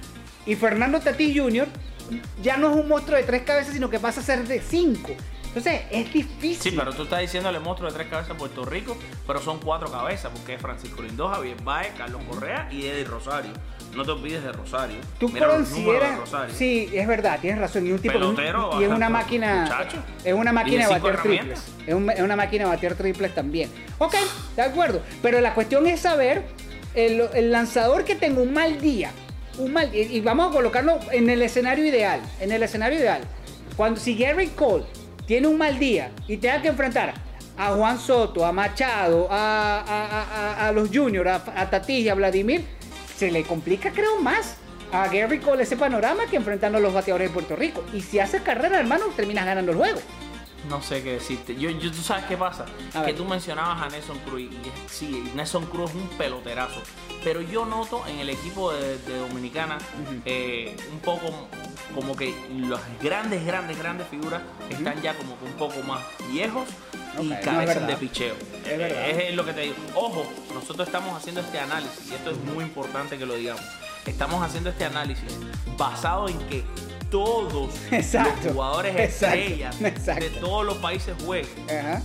y 0.47 0.55
Fernando 0.55 1.01
Tatís 1.01 1.39
Jr., 1.39 1.67
ya 2.43 2.57
no 2.57 2.71
es 2.71 2.77
un 2.77 2.89
monstruo 2.89 3.17
de 3.19 3.25
tres 3.25 3.43
cabezas, 3.43 3.75
sino 3.75 3.91
que 3.91 3.99
pasa 3.99 4.21
a 4.21 4.25
ser 4.25 4.47
de 4.47 4.61
cinco. 4.61 5.15
Entonces 5.59 5.83
es 5.91 6.13
difícil. 6.13 6.71
Sí, 6.73 6.77
pero 6.77 6.93
tú 6.93 7.03
estás 7.03 7.21
diciéndole 7.21 7.59
monstruo 7.59 7.91
de 7.91 7.97
tres 7.97 8.09
cabezas 8.09 8.31
a 8.33 8.37
Puerto 8.37 8.65
Rico, 8.65 8.97
pero 9.27 9.41
son 9.41 9.59
cuatro 9.61 9.91
cabezas, 9.91 10.31
porque 10.35 10.55
es 10.55 10.61
Francisco 10.63 11.03
Lindó, 11.03 11.29
Javier 11.29 11.57
Baez, 11.63 11.93
Carlos 11.97 12.23
Correa 12.29 12.69
y 12.71 12.87
Eddie 12.87 13.05
Rosario. 13.05 13.51
No 13.97 14.05
te 14.05 14.11
olvides 14.13 14.45
de 14.45 14.53
Rosario. 14.53 14.97
Tú 15.19 15.29
Mira 15.29 15.47
números 15.47 15.69
de 15.71 15.75
consideras. 15.75 16.19
Rosario. 16.19 16.55
Sí, 16.55 16.91
es 16.93 17.07
verdad, 17.09 17.39
tienes 17.41 17.59
razón. 17.61 17.87
Y 17.87 17.93
un 17.93 17.99
tipo 17.99 18.13
Pelotero, 18.15 18.81
y 18.81 18.85
es 18.85 18.91
una 18.91 19.09
máquina. 19.09 19.63
muchacho. 19.63 19.97
Es 20.25 20.35
una 20.35 20.53
máquina 20.53 20.87
de 20.87 20.93
bater 20.99 21.23
triples. 21.23 21.63
Es, 21.87 21.95
un- 21.95 22.11
es 22.11 22.21
una 22.21 22.37
máquina 22.37 22.65
de 22.65 22.71
bater 22.71 22.95
triples 22.95 23.35
también. 23.35 23.71
Ok, 23.99 24.15
de 24.57 24.63
acuerdo. 24.63 25.03
Pero 25.23 25.41
la 25.41 25.55
cuestión 25.55 25.87
es 25.87 26.01
saber 26.01 26.45
el, 26.95 27.23
el 27.35 27.51
lanzador 27.51 28.05
que 28.05 28.15
tenga 28.15 28.41
un 28.43 28.53
mal 28.53 28.81
día. 28.81 29.11
Un 29.57 29.73
mal 29.73 29.93
y, 29.95 30.01
y 30.03 30.21
vamos 30.21 30.51
a 30.51 30.53
colocarlo 30.53 31.01
en 31.11 31.31
el 31.31 31.43
escenario 31.43 31.85
ideal. 31.87 32.21
En 32.41 32.53
el 32.53 32.63
escenario 32.63 32.99
ideal. 32.99 33.23
Cuando 33.77 33.99
si 33.99 34.17
Gary 34.17 34.49
Cole 34.49 34.85
tiene 35.29 35.47
un 35.47 35.59
mal 35.59 35.79
día 35.79 36.11
y 36.27 36.39
tenga 36.39 36.61
que 36.63 36.69
enfrentar 36.69 37.13
a 37.59 37.67
Juan 37.75 37.99
Soto, 38.01 38.47
a 38.47 38.51
Machado, 38.53 39.29
a, 39.31 40.65
a- 40.67 40.73
los 40.73 40.89
Juniors, 40.89 41.29
a, 41.29 41.61
a 41.61 41.69
Tatis 41.71 42.05
y 42.05 42.09
a 42.09 42.15
Vladimir, 42.15 42.65
se 43.17 43.31
le 43.31 43.43
complica 43.43 43.91
creo 43.93 44.21
más 44.23 44.57
a 44.91 45.07
Gary 45.09 45.39
Cole 45.39 45.65
ese 45.65 45.77
panorama 45.77 46.23
que 46.31 46.37
enfrentando 46.37 46.79
a 46.79 46.81
los 46.81 46.95
bateadores 46.95 47.29
de 47.29 47.35
Puerto 47.35 47.57
Rico. 47.57 47.85
Y 47.93 48.01
si 48.01 48.19
hace 48.21 48.43
carrera, 48.43 48.79
hermano, 48.81 49.05
terminas 49.15 49.45
ganando 49.45 49.73
el 49.73 49.79
juego. 49.79 50.01
No 50.69 50.83
sé 50.83 51.03
qué 51.03 51.13
decirte. 51.13 51.55
Yo, 51.57 51.71
yo- 51.71 51.91
¿Tú 51.93 52.03
sabes 52.03 52.25
qué 52.25 52.37
pasa? 52.37 52.67
A 52.95 53.01
que 53.01 53.07
ver. 53.13 53.17
tú 53.17 53.25
mencionabas 53.25 53.81
a 53.83 53.89
Nelson 53.89 54.19
Cruz 54.21 54.41
y 54.41 54.51
sí, 54.89 55.31
Nelson 55.35 55.67
Cruz 55.67 55.91
es 55.91 55.97
un 55.97 56.09
peloterazo. 56.09 56.81
Pero 57.25 57.41
yo 57.41 57.65
noto 57.65 58.05
en 58.07 58.19
el 58.19 58.29
equipo 58.31 58.73
de, 58.73 58.99
de 58.99 59.19
Dominicana 59.19 59.79
eh, 60.25 60.77
un 60.93 60.99
poco 61.01 61.49
como 61.95 62.15
que 62.17 62.35
las 62.69 62.81
grandes, 63.03 63.45
grandes, 63.47 63.79
grandes 63.79 64.07
figuras 64.09 64.43
están 64.69 65.01
ya 65.03 65.15
como 65.15 65.39
que 65.39 65.45
un 65.47 65.53
poco 65.55 65.83
más 65.83 66.01
viejos 66.31 66.69
y 67.21 67.31
carecen 67.43 67.87
de 67.87 67.97
picheo. 67.97 68.35
Es 68.67 69.35
lo 69.35 69.45
que 69.45 69.53
te 69.53 69.61
digo. 69.63 69.75
Ojo, 69.95 70.31
nosotros 70.55 70.87
estamos 70.87 71.17
haciendo 71.17 71.41
este 71.41 71.59
análisis 71.59 72.11
y 72.11 72.15
esto 72.15 72.31
es 72.31 72.39
muy 72.39 72.65
importante 72.65 73.17
que 73.19 73.27
lo 73.27 73.35
digamos. 73.35 73.63
Estamos 74.09 74.43
haciendo 74.43 74.71
este 74.71 74.85
análisis 74.85 75.37
basado 75.77 76.29
en 76.29 76.39
que 76.49 76.65
todos 77.11 77.71
Exacto, 77.91 78.45
los 78.45 78.53
jugadores 78.53 78.97
exacto, 78.97 79.37
estrellas 79.39 79.81
exacto. 79.81 80.25
de 80.25 80.31
todos 80.31 80.67
los 80.67 80.77
países 80.79 81.15
jueguen. 81.25 81.51
Ajá. 81.71 82.03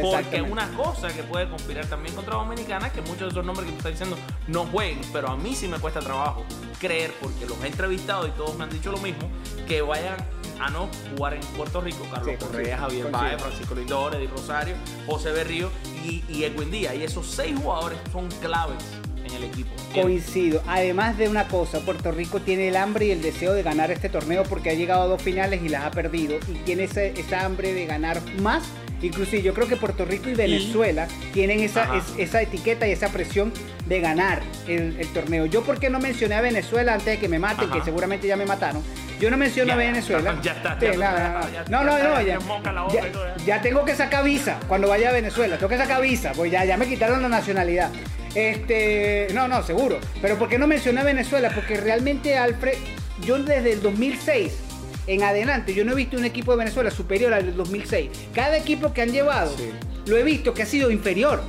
Porque 0.00 0.40
una 0.40 0.68
cosa 0.74 1.08
que 1.08 1.22
puede 1.22 1.48
conspirar 1.50 1.84
también 1.86 2.14
contra 2.14 2.36
Dominicana 2.36 2.86
es 2.86 2.94
que 2.94 3.02
muchos 3.02 3.20
de 3.20 3.28
esos 3.28 3.44
nombres 3.44 3.66
que 3.66 3.72
tú 3.72 3.78
estás 3.78 3.92
diciendo 3.92 4.16
no 4.48 4.64
jueguen, 4.64 5.00
pero 5.12 5.28
a 5.28 5.36
mí 5.36 5.54
sí 5.54 5.68
me 5.68 5.78
cuesta 5.78 6.00
trabajo 6.00 6.44
creer, 6.80 7.12
porque 7.20 7.44
los 7.46 7.62
he 7.62 7.66
entrevistado 7.66 8.26
y 8.26 8.30
todos 8.30 8.56
me 8.56 8.64
han 8.64 8.70
dicho 8.70 8.90
lo 8.90 8.98
mismo, 8.98 9.28
que 9.68 9.82
vayan 9.82 10.16
a 10.60 10.70
no 10.70 10.88
jugar 11.14 11.34
en 11.34 11.40
Puerto 11.40 11.80
Rico. 11.82 12.06
Carlos 12.10 12.36
Sí, 12.38 12.44
Correa, 12.44 12.78
Javier. 12.78 13.10
Baez, 13.10 13.40
Francisco 13.42 13.74
Lindor, 13.74 14.14
Eddie 14.14 14.28
Rosario, 14.28 14.74
José 15.06 15.30
Berrío 15.32 15.70
y, 16.04 16.24
y 16.28 16.44
Edwin 16.44 16.70
Díaz. 16.70 16.94
Y 16.94 17.02
esos 17.02 17.26
seis 17.26 17.54
jugadores 17.58 17.98
son 18.12 18.28
claves 18.40 18.76
el 19.42 19.50
equipo. 19.50 19.70
¿entiendes? 19.72 20.02
Coincido. 20.02 20.62
Además 20.66 21.18
de 21.18 21.28
una 21.28 21.48
cosa, 21.48 21.80
Puerto 21.80 22.12
Rico 22.12 22.40
tiene 22.40 22.68
el 22.68 22.76
hambre 22.76 23.06
y 23.06 23.10
el 23.10 23.22
deseo 23.22 23.52
de 23.54 23.62
ganar 23.62 23.90
este 23.90 24.08
torneo 24.08 24.42
porque 24.44 24.70
ha 24.70 24.74
llegado 24.74 25.02
a 25.02 25.06
dos 25.06 25.22
finales 25.22 25.60
y 25.62 25.68
las 25.68 25.84
ha 25.84 25.90
perdido. 25.90 26.38
Y 26.48 26.54
tiene 26.64 26.84
esa 26.84 27.44
hambre 27.44 27.72
de 27.72 27.86
ganar 27.86 28.20
más. 28.40 28.62
Inclusive 29.02 29.42
yo 29.42 29.52
creo 29.52 29.66
que 29.66 29.76
Puerto 29.76 30.04
Rico 30.04 30.28
y 30.30 30.34
Venezuela 30.34 31.08
tienen 31.32 31.58
esa, 31.60 31.82
Ajá. 31.82 31.96
es- 31.98 32.14
esa 32.18 32.40
etiqueta 32.40 32.86
y 32.86 32.92
esa 32.92 33.08
presión 33.08 33.52
de 33.86 34.00
ganar 34.00 34.40
el, 34.68 34.94
el 35.00 35.08
torneo. 35.12 35.44
Yo 35.46 35.62
porque 35.64 35.90
no 35.90 35.98
mencioné 35.98 36.36
a 36.36 36.40
Venezuela 36.40 36.92
antes 36.94 37.06
de 37.06 37.18
que 37.18 37.28
me 37.28 37.40
maten, 37.40 37.68
Ajá. 37.68 37.78
que 37.78 37.84
seguramente 37.84 38.28
ya 38.28 38.36
me 38.36 38.46
mataron. 38.46 38.80
Yo 39.18 39.28
no 39.30 39.36
menciono 39.36 39.68
Ya, 39.68 39.74
a 39.74 39.76
Venezuela. 39.76 40.38
ya 40.42 40.52
está, 40.52 40.78
ya 40.80 40.92
ya- 40.94 41.64
No, 41.68 41.82
no, 41.84 41.98
no, 41.98 42.88
ya, 43.44 43.60
tengo 43.60 43.84
que 43.84 43.94
sacar 43.96 44.24
visa 44.24 44.58
cuando 44.68 44.88
vaya 44.88 45.10
a 45.10 45.12
Venezuela. 45.12 45.56
Tengo 45.58 45.68
que 45.68 45.78
sacar 45.78 46.00
visa, 46.00 46.32
pues 46.36 46.50
ya, 46.52 46.64
ya 46.64 46.76
me 46.76 46.86
quitaron 46.86 47.22
la 47.22 47.28
nacionalidad. 47.28 47.90
Este, 48.34 49.28
no, 49.34 49.48
no, 49.48 49.62
seguro. 49.62 49.98
Pero 50.20 50.38
¿por 50.38 50.48
qué 50.48 50.58
no 50.58 50.66
mencioné 50.66 51.00
a 51.00 51.04
Venezuela? 51.04 51.50
Porque 51.54 51.76
realmente, 51.76 52.36
Alfred, 52.36 52.74
yo 53.24 53.38
desde 53.38 53.72
el 53.72 53.82
2006 53.82 54.52
en 55.06 55.22
adelante, 55.22 55.74
yo 55.74 55.84
no 55.84 55.92
he 55.92 55.94
visto 55.96 56.16
un 56.16 56.24
equipo 56.24 56.52
de 56.52 56.58
Venezuela 56.58 56.90
superior 56.90 57.32
al 57.34 57.46
del 57.46 57.56
2006. 57.56 58.10
Cada 58.34 58.56
equipo 58.56 58.92
que 58.92 59.02
han 59.02 59.10
llevado, 59.12 59.54
Sí. 59.56 59.70
lo 60.06 60.16
he 60.16 60.22
visto 60.22 60.54
que 60.54 60.62
ha 60.62 60.66
sido 60.66 60.90
inferior. 60.90 61.42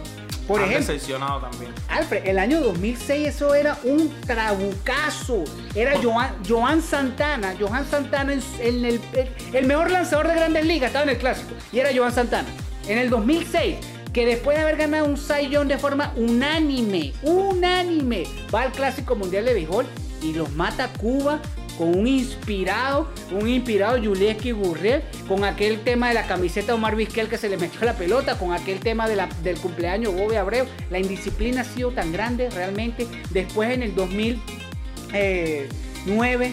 Por 0.48 0.60
Han 0.62 0.70
ejemplo, 0.72 0.94
decepcionado 0.94 1.40
también. 1.40 1.72
Alfred, 1.88 2.28
el 2.28 2.38
año 2.38 2.60
2006 2.60 3.28
eso 3.30 3.56
era 3.56 3.78
un 3.86 4.10
trabucazo. 4.28 5.46
Era 5.74 5.94
Joan, 6.02 6.36
Joan 6.48 6.82
Santana. 6.82 7.56
Joan 7.58 7.86
Santana 7.90 8.34
en, 8.34 8.42
en 8.60 8.86
el, 8.86 9.00
el, 9.14 9.30
el 9.54 9.66
mejor 9.66 9.90
lanzador 9.90 10.28
de 10.28 10.36
grandes 10.36 10.66
ligas 10.66 10.88
estaba 10.88 11.04
en 11.04 11.10
el 11.12 11.18
clásico. 11.18 11.52
Y 11.72 11.80
era 11.80 11.92
Joan 11.96 12.12
Santana. 12.14 12.50
En 12.90 12.98
el 12.98 13.10
2006, 13.10 13.78
que 14.14 14.26
después 14.26 14.56
de 14.56 14.64
haber 14.64 14.78
ganado 14.78 15.06
un 15.06 15.18
Young 15.18 15.68
de 15.68 15.78
forma 15.78 16.14
unánime, 16.16 17.12
unánime, 17.24 18.24
va 18.54 18.62
al 18.62 18.72
clásico 18.72 19.16
mundial 19.16 19.44
de 19.46 19.56
béisbol 19.56 19.88
y 20.22 20.34
los 20.34 20.54
mata 20.54 20.94
Cuba 20.94 21.42
con 21.78 21.98
un 21.98 22.06
inspirado, 22.06 23.10
un 23.32 23.50
inspirado 23.50 23.98
Julieski 23.98 24.52
Gurriel, 24.52 25.02
con 25.28 25.44
aquel 25.44 25.80
tema 25.80 26.10
de 26.10 26.14
la 26.14 26.28
camiseta 26.28 26.76
Omar 26.76 26.96
Vizquel 26.96 27.28
que 27.28 27.40
se 27.40 27.50
le 27.50 27.58
metió 27.58 27.82
la 27.82 27.96
pelota, 27.96 28.38
con 28.38 28.54
aquel 28.54 28.80
tema 28.80 29.10
del 29.10 29.60
cumpleaños 29.60 30.14
Bobby 30.14 30.36
Abreu. 30.36 30.68
La 30.92 31.00
indisciplina 31.00 31.62
ha 31.62 31.66
sido 31.66 31.90
tan 31.90 32.14
grande 32.14 32.52
realmente. 32.52 33.08
Después 33.32 33.72
en 33.72 33.82
el 33.82 33.96
2009, 33.96 36.52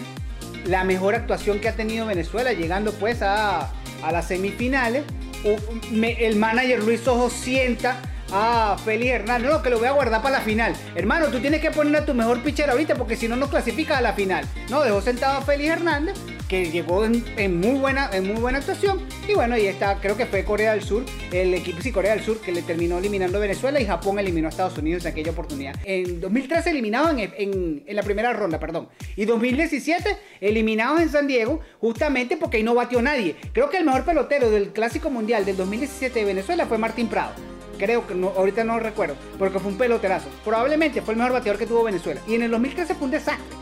la 0.65 0.83
mejor 0.83 1.13
actuación 1.13 1.59
que 1.59 1.69
ha 1.69 1.75
tenido 1.75 2.07
Venezuela, 2.07 2.53
llegando 2.53 2.91
pues 2.93 3.21
a 3.21 3.71
las 4.11 4.27
semifinales. 4.27 5.03
El 5.43 6.35
manager 6.35 6.83
Luis 6.83 7.07
Ojo 7.07 7.29
sienta 7.29 7.97
Ah, 8.33 8.77
Félix 8.85 9.11
Hernández, 9.11 9.51
no, 9.51 9.61
que 9.61 9.69
lo 9.69 9.77
voy 9.77 9.87
a 9.87 9.91
guardar 9.91 10.21
para 10.21 10.37
la 10.37 10.41
final. 10.41 10.73
Hermano, 10.95 11.27
tú 11.27 11.39
tienes 11.39 11.59
que 11.59 11.69
poner 11.69 12.01
a 12.01 12.05
tu 12.05 12.13
mejor 12.13 12.41
pitcher 12.41 12.69
ahorita 12.69 12.95
porque 12.95 13.17
si 13.17 13.27
no, 13.27 13.35
no 13.35 13.49
clasificas 13.49 13.97
a 13.97 14.01
la 14.01 14.13
final. 14.13 14.45
No, 14.69 14.81
dejó 14.83 15.01
sentado 15.01 15.39
a 15.39 15.41
Félix 15.41 15.69
Hernández, 15.71 16.17
que 16.51 16.69
llegó 16.69 17.05
en, 17.05 17.61
muy 17.61 17.79
buena, 17.79 18.09
en 18.11 18.27
muy 18.27 18.35
buena 18.41 18.57
actuación. 18.57 18.99
Y 19.25 19.35
bueno, 19.35 19.57
y 19.57 19.67
está, 19.67 20.01
creo 20.01 20.17
que 20.17 20.25
fue 20.25 20.43
Corea 20.43 20.73
del 20.73 20.83
Sur, 20.83 21.05
el 21.31 21.53
equipo 21.53 21.81
sí, 21.81 21.93
Corea 21.93 22.13
del 22.13 22.25
Sur, 22.25 22.41
que 22.41 22.51
le 22.51 22.61
terminó 22.61 22.97
eliminando 22.97 23.37
a 23.37 23.39
Venezuela 23.39 23.79
y 23.79 23.85
Japón 23.85 24.19
eliminó 24.19 24.47
a 24.47 24.49
Estados 24.49 24.77
Unidos 24.77 25.05
en 25.05 25.13
aquella 25.13 25.31
oportunidad. 25.31 25.75
En 25.85 26.19
2013 26.19 26.71
eliminados 26.71 27.11
en, 27.17 27.83
en 27.87 27.95
la 27.95 28.03
primera 28.03 28.33
ronda, 28.33 28.59
perdón. 28.59 28.89
Y 29.15 29.23
2017 29.23 30.17
eliminados 30.41 30.99
en 30.99 31.07
San 31.07 31.25
Diego, 31.25 31.61
justamente 31.79 32.35
porque 32.35 32.57
ahí 32.57 32.63
no 32.63 32.75
batió 32.75 33.01
nadie. 33.01 33.37
Creo 33.53 33.69
que 33.69 33.77
el 33.77 33.85
mejor 33.85 34.03
pelotero 34.03 34.51
del 34.51 34.73
Clásico 34.73 35.09
Mundial 35.09 35.45
del 35.45 35.55
2017 35.55 36.19
de 36.19 36.25
Venezuela 36.25 36.65
fue 36.65 36.77
Martín 36.77 37.07
Prado 37.07 37.31
creo 37.77 38.05
que 38.05 38.13
no, 38.13 38.27
ahorita 38.37 38.63
no 38.63 38.79
recuerdo, 38.79 39.15
porque 39.39 39.57
fue 39.57 39.71
un 39.71 39.77
peloterazo. 39.79 40.27
Probablemente 40.45 41.01
fue 41.01 41.15
el 41.15 41.17
mejor 41.17 41.33
bateador 41.33 41.57
que 41.57 41.65
tuvo 41.65 41.83
Venezuela. 41.83 42.21
Y 42.27 42.35
en 42.35 42.43
el 42.43 42.51
2013 42.51 42.93
fue 42.93 43.05
un 43.05 43.11
desastre. 43.11 43.60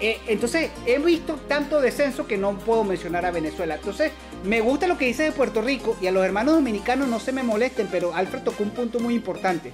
Eh, 0.00 0.18
entonces, 0.28 0.70
he 0.86 0.98
visto 0.98 1.34
tanto 1.46 1.80
descenso 1.80 2.26
que 2.26 2.38
no 2.38 2.58
puedo 2.58 2.84
mencionar 2.84 3.26
a 3.26 3.30
Venezuela. 3.30 3.74
Entonces, 3.74 4.12
me 4.44 4.60
gusta 4.60 4.86
lo 4.86 4.96
que 4.96 5.06
dice 5.06 5.24
de 5.24 5.32
Puerto 5.32 5.60
Rico 5.60 5.96
y 6.00 6.06
a 6.06 6.12
los 6.12 6.24
hermanos 6.24 6.54
dominicanos 6.54 7.08
no 7.08 7.20
se 7.20 7.32
me 7.32 7.42
molesten, 7.42 7.88
pero 7.90 8.14
Alfred 8.14 8.42
tocó 8.42 8.62
un 8.62 8.70
punto 8.70 8.98
muy 8.98 9.14
importante. 9.14 9.72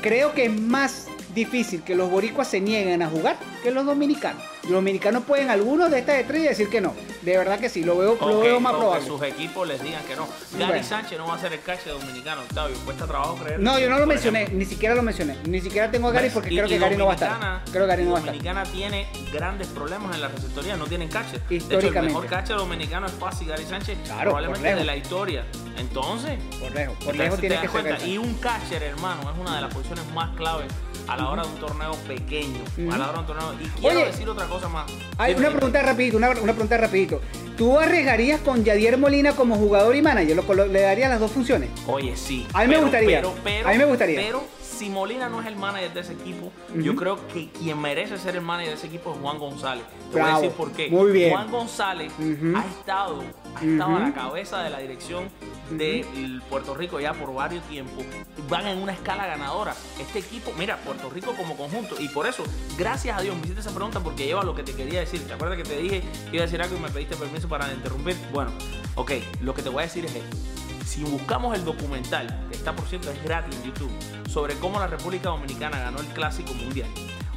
Creo 0.00 0.32
que 0.32 0.46
es 0.46 0.60
más 0.60 1.08
difícil 1.34 1.82
que 1.82 1.96
los 1.96 2.10
boricuas 2.10 2.48
se 2.48 2.60
nieguen 2.60 3.02
a 3.02 3.08
jugar 3.08 3.36
que 3.62 3.72
los 3.72 3.84
dominicanos. 3.84 4.53
Los 4.64 4.72
dominicanos 4.72 5.24
pueden 5.24 5.50
algunos 5.50 5.90
de 5.90 5.98
estas 5.98 6.16
estrellas 6.20 6.50
decir 6.50 6.70
que 6.70 6.80
no. 6.80 6.94
De 7.22 7.36
verdad 7.36 7.58
que 7.58 7.68
sí, 7.68 7.84
lo 7.84 7.96
veo, 7.96 8.16
lo 8.20 8.40
veo 8.40 8.60
más 8.60 8.74
probable. 8.74 9.04
Que 9.04 9.10
sus 9.10 9.22
equipos 9.22 9.68
les 9.68 9.82
digan 9.82 10.02
que 10.04 10.16
no. 10.16 10.26
Gary 10.58 10.82
Sánchez 10.82 11.18
no 11.18 11.26
va 11.26 11.34
a 11.34 11.38
ser 11.38 11.52
el 11.52 11.60
cache 11.60 11.90
dominicano, 11.90 12.42
Octavio. 12.42 12.76
Cuesta 12.84 13.06
trabajo 13.06 13.36
creer. 13.36 13.60
No, 13.60 13.78
yo 13.78 13.88
no 13.90 13.98
lo 13.98 14.06
mencioné, 14.06 14.48
ni 14.48 14.64
siquiera 14.64 14.94
lo 14.94 15.02
mencioné. 15.02 15.36
Ni 15.46 15.60
siquiera 15.60 15.90
tengo 15.90 16.08
a 16.08 16.12
Gary 16.12 16.30
porque 16.30 16.50
creo 16.50 16.66
que 16.66 16.78
Gary 16.78 16.96
no 16.96 17.06
va 17.06 17.12
a 17.12 17.14
estar. 17.14 17.62
Creo 17.70 17.84
que 17.84 17.88
Gary 17.88 18.04
no 18.04 18.12
va 18.12 18.16
a 18.16 18.20
estar. 18.20 18.34
Dominicana 18.34 18.64
tiene 18.64 19.06
grandes 19.32 19.68
problemas 19.68 20.14
en 20.14 20.22
la 20.22 20.28
receptoría, 20.28 20.76
no 20.76 20.86
tienen 20.86 21.08
cache. 21.08 21.40
De 21.48 21.56
hecho, 21.56 21.88
el 21.88 22.02
mejor 22.02 22.26
cache 22.26 22.54
dominicano 22.54 23.06
es 23.06 23.12
fácil, 23.12 23.48
Gary 23.48 23.64
Sánchez, 23.64 23.98
claro, 24.04 24.32
probablemente 24.32 24.74
de 24.74 24.84
la 24.84 24.96
historia. 24.96 25.44
Entonces, 25.76 26.38
por 26.60 26.72
lejos, 26.72 26.96
por 27.04 27.16
lejos 27.16 27.40
tiene 27.40 27.60
que 27.60 27.68
ser. 27.68 28.08
Y 28.08 28.18
un 28.18 28.34
catcher, 28.34 28.82
hermano, 28.82 29.22
es 29.30 29.38
una 29.38 29.56
de 29.56 29.60
las 29.60 29.74
posiciones 29.74 30.04
más 30.14 30.34
claves 30.36 30.66
a 31.06 31.16
la 31.16 31.28
hora 31.28 31.42
de 31.42 31.48
un 31.48 31.56
torneo 31.56 31.92
pequeño, 32.06 32.62
a 32.90 32.96
la 32.96 33.08
hora 33.08 33.12
de 33.12 33.18
un 33.18 33.26
torneo. 33.26 33.54
Y 33.60 33.80
quiero 33.80 34.00
decir 34.00 34.28
otra 34.28 34.46
cosa 34.46 34.53
más. 34.70 34.90
Hay 35.18 35.34
una 35.34 35.50
pregunta 35.50 35.82
rapidito, 35.82 36.16
una, 36.16 36.30
pregunta 36.32 36.76
rapidito. 36.76 37.20
¿Tú 37.56 37.78
arriesgarías 37.78 38.40
con 38.40 38.64
Yadier 38.64 38.98
Molina 38.98 39.32
como 39.32 39.56
jugador 39.56 39.94
y 39.94 40.02
manager? 40.02 40.42
¿Le 40.70 40.80
darías 40.80 41.10
las 41.10 41.20
dos 41.20 41.30
funciones? 41.30 41.70
Oye, 41.86 42.16
sí. 42.16 42.46
A 42.52 42.64
mí 42.64 42.68
me 42.68 42.80
gustaría. 42.80 43.20
a 43.20 43.72
mí 43.72 43.78
me 43.78 43.84
gustaría. 43.84 44.20
Pero 44.20 44.44
si 44.74 44.90
Molina 44.90 45.28
no 45.28 45.40
es 45.40 45.46
el 45.46 45.56
manager 45.56 45.94
de 45.94 46.00
ese 46.00 46.12
equipo, 46.12 46.52
yo 46.74 46.94
creo 46.96 47.26
que 47.28 47.48
quien 47.50 47.80
merece 47.80 48.18
ser 48.18 48.36
el 48.36 48.42
manager 48.42 48.72
de 48.72 48.76
ese 48.76 48.86
equipo 48.88 49.12
es 49.12 49.18
Juan 49.18 49.38
González. 49.38 49.84
Te 50.12 50.20
voy 50.20 50.30
a 50.30 50.34
decir 50.34 50.50
por 50.50 50.72
qué. 50.72 50.88
Muy 50.90 51.12
bien. 51.12 51.30
Juan 51.30 51.50
González 51.50 52.12
ha 52.54 52.64
estado, 52.66 53.22
ha 53.54 53.64
estado 53.64 53.96
a 53.96 54.00
la 54.00 54.12
cabeza 54.12 54.62
de 54.62 54.70
la 54.70 54.78
dirección 54.78 55.30
de 55.70 56.04
Puerto 56.50 56.74
Rico 56.74 57.00
ya 57.00 57.14
por 57.14 57.32
varios 57.32 57.64
tiempos. 57.64 58.04
Van 58.50 58.66
en 58.66 58.78
una 58.78 58.92
escala 58.92 59.26
ganadora. 59.26 59.74
Este 59.98 60.18
equipo, 60.18 60.52
mira, 60.58 60.76
Puerto 60.78 61.08
Rico 61.08 61.32
como 61.36 61.56
conjunto. 61.56 61.96
Y 62.00 62.08
por 62.08 62.26
eso, 62.26 62.44
gracias 62.76 63.16
a 63.16 63.22
Dios, 63.22 63.34
me 63.36 63.42
hiciste 63.42 63.60
esa 63.60 63.74
pregunta 63.74 64.00
porque 64.00 64.26
lleva 64.26 64.42
lo 64.42 64.54
que 64.54 64.62
te 64.62 64.74
quería 64.74 65.00
decir. 65.00 65.26
¿Te 65.26 65.32
acuerdas 65.32 65.56
que 65.56 65.64
te 65.64 65.78
dije 65.78 66.02
que 66.30 66.36
iba 66.36 66.42
a 66.42 66.46
decir 66.46 66.60
algo 66.60 66.76
y 66.76 66.80
me 66.80 66.90
pediste 66.90 67.16
permiso 67.16 67.48
para 67.48 67.72
interrumpir? 67.72 68.16
Bueno, 68.32 68.50
ok, 68.96 69.12
lo 69.40 69.54
que 69.54 69.62
te 69.62 69.70
voy 69.70 69.82
a 69.82 69.86
decir 69.86 70.04
es 70.04 70.14
esto. 70.14 70.36
Si 70.84 71.02
buscamos 71.02 71.56
el 71.56 71.64
documental, 71.64 72.43
que 72.64 72.70
está 72.70 72.80
por 72.80 72.88
cierto 72.88 73.10
es 73.10 73.22
gratis 73.22 73.54
en 73.56 73.64
YouTube, 73.64 73.92
sobre 74.30 74.54
cómo 74.54 74.78
la 74.80 74.86
República 74.86 75.28
Dominicana 75.28 75.78
ganó 75.80 75.98
el 75.98 76.06
Clásico 76.06 76.54
Mundial, 76.54 76.88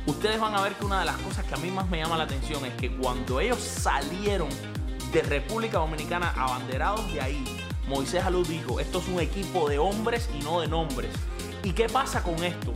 ustedes 0.06 0.40
van 0.40 0.56
a 0.56 0.62
ver 0.62 0.74
que 0.76 0.86
una 0.86 1.00
de 1.02 1.06
las 1.06 1.18
cosas 1.18 1.44
que 1.44 1.54
a 1.54 1.58
mí 1.58 1.70
más 1.70 1.90
me 1.90 1.98
llama 1.98 2.18
la 2.18 2.24
atención 2.24 2.66
es 2.66 2.74
que 2.76 2.96
cuando 2.96 3.42
ellos 3.42 3.60
salieron 3.60 4.48
de 5.12 5.22
República 5.24 5.80
Dominicana 5.80 6.30
abanderados 6.30 7.12
de 7.12 7.20
ahí, 7.20 7.44
Moisés 7.90 8.24
Alud 8.24 8.48
dijo, 8.48 8.80
esto 8.80 9.00
es 9.00 9.08
un 9.10 9.20
equipo 9.20 9.68
de 9.68 9.80
hombres 9.80 10.30
y 10.34 10.42
no 10.44 10.62
de 10.62 10.68
nombres. 10.68 11.12
¿Y 11.62 11.74
qué 11.74 11.90
pasa 11.90 12.24
con 12.24 12.42
esto? 12.42 12.74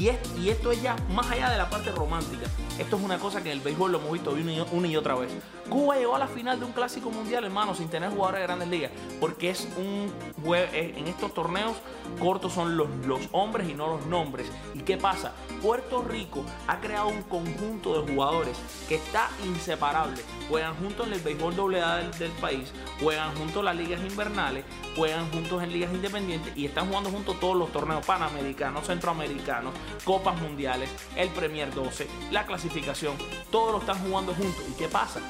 Y, 0.00 0.48
esto 0.48 0.72
es 0.72 0.82
ya 0.82 0.96
más 1.10 1.30
allá 1.30 1.50
de 1.50 1.56
la 1.56 1.70
parte 1.70 1.90
romántica. 1.90 2.46
Esto 2.78 2.96
es 2.96 3.02
una 3.02 3.18
cosa 3.18 3.42
que 3.42 3.50
en 3.50 3.58
el 3.58 3.64
béisbol 3.64 3.92
lo 3.92 3.98
hemos 3.98 4.12
visto 4.12 4.32
una 4.72 4.88
y, 4.88 4.96
otra 4.96 5.14
vez. 5.14 5.32
Cuba 5.68 5.96
llegó 5.96 6.14
a 6.14 6.18
la 6.18 6.28
final 6.28 6.58
de 6.58 6.66
un 6.66 6.72
clásico 6.72 7.10
mundial, 7.10 7.44
hermano, 7.44 7.74
sin 7.74 7.88
tener 7.88 8.10
jugadores 8.10 8.40
de 8.40 8.46
grandes 8.46 8.68
ligas. 8.68 8.90
Porque 9.18 9.50
es 9.50 9.66
un 9.78 10.12
en 10.54 11.08
estos 11.08 11.34
torneos 11.34 11.76
cortos 12.20 12.52
son 12.52 12.76
los, 12.76 12.88
hombres 13.32 13.68
y 13.68 13.74
no 13.74 13.88
los 13.88 14.06
nombres. 14.06 14.50
¿Y 14.74 14.80
qué 14.80 14.96
pasa? 14.96 15.32
Puerto 15.62 16.02
Rico 16.02 16.44
ha 16.66 16.80
creado 16.80 17.08
un 17.08 17.22
conjunto 17.22 18.00
de 18.00 18.12
jugadores 18.12 18.56
que 18.88 18.96
está 18.96 19.28
inseparable. 19.44 20.22
Juegan 20.48 20.74
juntos 20.76 21.06
en 21.06 21.14
el 21.14 21.20
béisbol 21.20 21.56
doble 21.56 21.82
A 21.82 21.96
del, 21.96 22.10
del 22.12 22.30
país, 22.32 22.72
juegan 23.02 23.34
juntos 23.36 23.64
las 23.64 23.74
ligas 23.74 24.00
invernales, 24.00 24.64
juegan 24.94 25.30
juntos 25.30 25.62
en 25.62 25.72
ligas 25.72 25.92
independientes 25.92 26.56
y 26.56 26.66
están 26.66 26.88
jugando 26.88 27.10
juntos 27.10 27.38
todos 27.40 27.56
los 27.56 27.72
torneos 27.72 28.04
panamericanos, 28.06 28.86
centroamericanos, 28.86 29.74
copas 30.04 30.40
mundiales, 30.40 30.90
el 31.16 31.28
Premier 31.30 31.72
12, 31.74 32.06
la 32.30 32.46
clasificación 32.46 33.16
todos 33.50 33.72
lo 33.72 33.78
están 33.78 33.98
jugando 34.06 34.34
juntos. 34.34 34.62
¿Y 34.68 34.72
qué 34.74 34.88
pasa? 34.88 35.20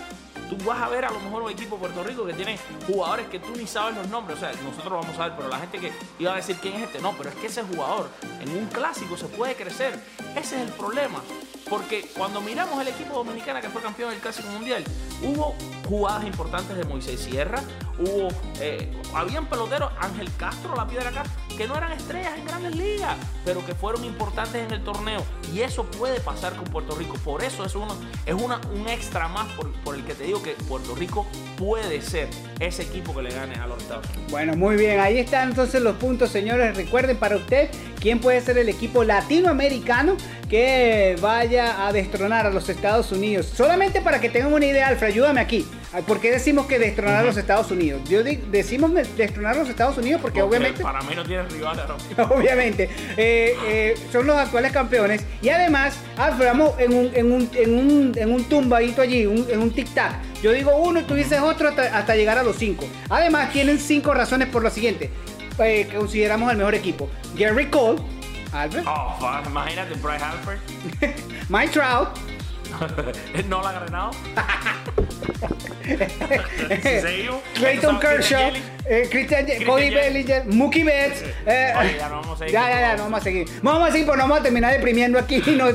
Tú 0.49 0.57
vas 0.65 0.81
a 0.81 0.89
ver 0.89 1.05
a 1.05 1.11
lo 1.11 1.19
mejor 1.21 1.43
un 1.43 1.51
equipo 1.51 1.77
de 1.77 1.81
Puerto 1.81 2.05
Rico 2.05 2.25
que 2.25 2.33
tiene 2.33 2.59
jugadores 2.87 3.27
que 3.27 3.41
tú 3.41 3.57
ni 3.57 3.67
sabes 3.67 3.97
los 3.97 4.09
nombres. 4.09 4.39
O 4.39 4.41
sea, 4.41 4.53
nosotros 4.63 5.05
vamos 5.05 5.19
a 5.19 5.29
ver, 5.29 5.37
pero 5.37 5.49
la 5.49 5.59
gente 5.59 5.79
que 5.79 5.93
iba 6.19 6.33
a 6.33 6.37
decir 6.37 6.57
quién 6.57 6.75
es 6.75 6.83
este, 6.83 7.01
no, 7.01 7.13
pero 7.17 7.31
es 7.31 7.37
que 7.37 7.47
ese 7.49 7.63
jugador 7.65 8.09
en 8.41 8.51
un 8.57 8.67
clásico 8.67 9.17
se 9.17 9.27
puede 9.27 9.57
crecer. 9.57 9.99
Ese 10.37 10.57
es 10.57 10.69
el 10.69 10.73
problema. 10.75 11.21
Porque 11.69 12.09
cuando 12.17 12.41
miramos 12.41 12.81
el 12.81 12.89
equipo 12.89 13.15
dominicano 13.15 13.61
que 13.61 13.69
fue 13.69 13.83
campeón 13.83 14.11
del 14.11 14.21
Clásico 14.21 14.49
Mundial, 14.51 14.85
hubo 15.23 15.55
jugadas 15.89 16.25
importantes 16.25 16.77
de 16.77 16.85
Moisés 16.85 17.21
Sierra, 17.21 17.63
hubo, 17.99 18.29
eh, 18.61 18.93
habían 19.15 19.47
peloteros, 19.47 19.91
Ángel 20.01 20.29
Castro, 20.37 20.75
la 20.75 20.87
piedra 20.87 21.11
acá, 21.11 21.25
que 21.57 21.67
no 21.67 21.77
eran 21.77 21.93
estrellas 21.93 22.33
en 22.37 22.45
grandes 22.45 22.77
ligas, 22.77 23.17
pero 23.45 23.65
que 23.65 23.75
fueron 23.75 24.05
importantes 24.05 24.63
en 24.63 24.73
el 24.73 24.85
torneo. 24.85 25.25
Y 25.55 25.61
eso 25.61 25.85
puede 25.85 26.21
pasar 26.21 26.55
con 26.55 26.65
Puerto 26.65 26.95
Rico. 26.97 27.15
Por 27.25 27.43
eso 27.43 27.65
es, 27.65 27.75
uno, 27.75 27.97
es 28.27 28.35
una, 28.35 28.61
un 28.75 28.89
extra 28.89 29.29
más 29.29 29.47
por, 29.85 29.95
el 29.95 30.05
que 30.05 30.15
te 30.15 30.25
digo 30.25 30.43
que 30.43 30.53
Puerto 30.69 30.95
Rico 30.95 31.27
puede 31.57 32.03
ser 32.03 32.29
ese 32.61 32.83
equipo 32.83 33.15
que 33.15 33.23
le 33.23 33.31
gane 33.31 33.55
a 33.55 33.67
los 33.67 33.83
Estados 33.83 34.07
Unidos. 34.11 34.31
Bueno, 34.31 34.57
muy 34.57 34.77
bien, 34.77 35.01
ahí 35.01 35.19
están 35.19 35.51
entonces 35.51 35.81
los 35.81 35.97
puntos, 35.97 36.31
señores. 36.31 36.77
Recuerden 36.77 37.17
para 37.17 37.37
usted 37.37 37.71
quién 38.01 38.21
puede 38.21 38.41
ser 38.41 38.59
el 38.59 38.69
equipo 38.69 39.05
latinoamericano 39.05 40.17
que 40.49 41.17
vaya 41.21 41.87
a 41.87 41.93
destronar 41.93 42.47
a 42.47 42.51
los 42.51 42.69
Estados 42.69 43.11
Unidos. 43.13 43.47
Solamente 43.47 44.01
para 44.01 44.21
que 44.21 44.29
tengan 44.29 44.53
una 44.53 44.67
idea, 44.67 44.89
Alfred, 44.89 45.06
ayúdame 45.07 45.41
aquí. 45.41 45.67
¿Por 46.07 46.21
qué 46.21 46.31
decimos 46.31 46.67
que 46.67 46.79
destronar 46.79 47.17
a 47.17 47.23
los 47.23 47.37
Estados 47.37 47.71
Unidos? 47.71 48.03
Yo 48.09 48.23
decimos 48.23 48.93
destronar 49.17 49.57
a 49.57 49.61
los 49.61 49.69
Estados 49.69 49.97
Unidos 49.97 50.21
porque, 50.21 50.43
obviamente... 50.43 50.83
Para 50.83 51.01
mí 51.03 51.15
no 51.15 51.25
tienen 51.25 51.49
rival 51.49 51.81
Obviamente. 52.31 52.91
Eh, 53.17 53.57
eh, 53.67 53.95
son 54.13 54.27
los 54.27 54.37
actuales 54.37 54.73
campeones. 54.73 55.25
Y 55.41 55.49
además, 55.49 55.97
vamos 56.17 56.75
en 56.79 56.93
un, 56.93 57.11
en 57.15 57.33
un, 57.33 57.51
en 57.55 57.75
un, 57.75 58.13
en 58.17 58.33
un 58.33 58.45
tumbadito 58.45 59.01
allí, 59.01 59.23
en 59.23 59.61
un 59.61 59.75
tic-tac. 59.75 60.17
Yo 60.43 60.53
digo 60.53 60.77
uno 60.77 61.01
y 61.01 61.03
tú 61.05 61.15
dices 61.15 61.41
otro 61.41 61.69
hasta, 61.69 62.15
llegar 62.15 62.39
a 62.39 62.43
los 62.43 62.57
cinco. 62.57 62.87
Además, 63.09 63.53
tienen 63.53 63.79
cinco 63.79 64.13
razones 64.13 64.49
por 64.49 64.63
lo 64.63 64.71
siguiente. 64.71 65.11
Eh, 65.59 65.89
consideramos 65.97 66.51
el 66.51 66.59
mejor 66.59 66.75
equipo. 66.75 67.09
Gary 67.35 67.67
Cole, 67.67 68.03
Alfred. 68.53 68.85
Oh, 68.87 69.17
imagínate, 69.47 69.95
Bryce 69.95 70.25
Alfred. 70.25 70.59
Mike 71.49 71.73
Trout. 71.73 72.09
no 73.49 73.63
la 73.63 73.71
ha 73.71 73.73
ganado. 73.73 74.11
Clayton 77.55 77.99
Kershaw, 78.01 78.53
eh, 78.85 79.09
Christian, 79.11 79.47
Cody 79.65 79.91
Bellinger, 79.91 80.47
Mookie 80.47 80.85
Betts. 80.85 81.23
Eh, 81.47 81.97
ya, 81.99 82.09
no 82.09 82.17
vamos 82.17 82.37
a 82.37 82.39
seguir, 82.39 82.53
ya, 82.53 82.69
ya, 82.69 82.81
ya, 82.81 82.97
no 82.97 83.05
vamos 83.05 83.21
a 83.21 83.25
seguir. 83.25 83.49
Vamos 83.63 83.89
a 83.89 83.93
seguir, 83.93 84.07
pues 84.07 84.19
no 84.19 84.25
vamos 84.25 84.41
a 84.41 84.43
terminar 84.43 84.73
deprimiendo 84.73 85.19
aquí 85.19 85.43
y 85.47 85.51
no, 85.53 85.69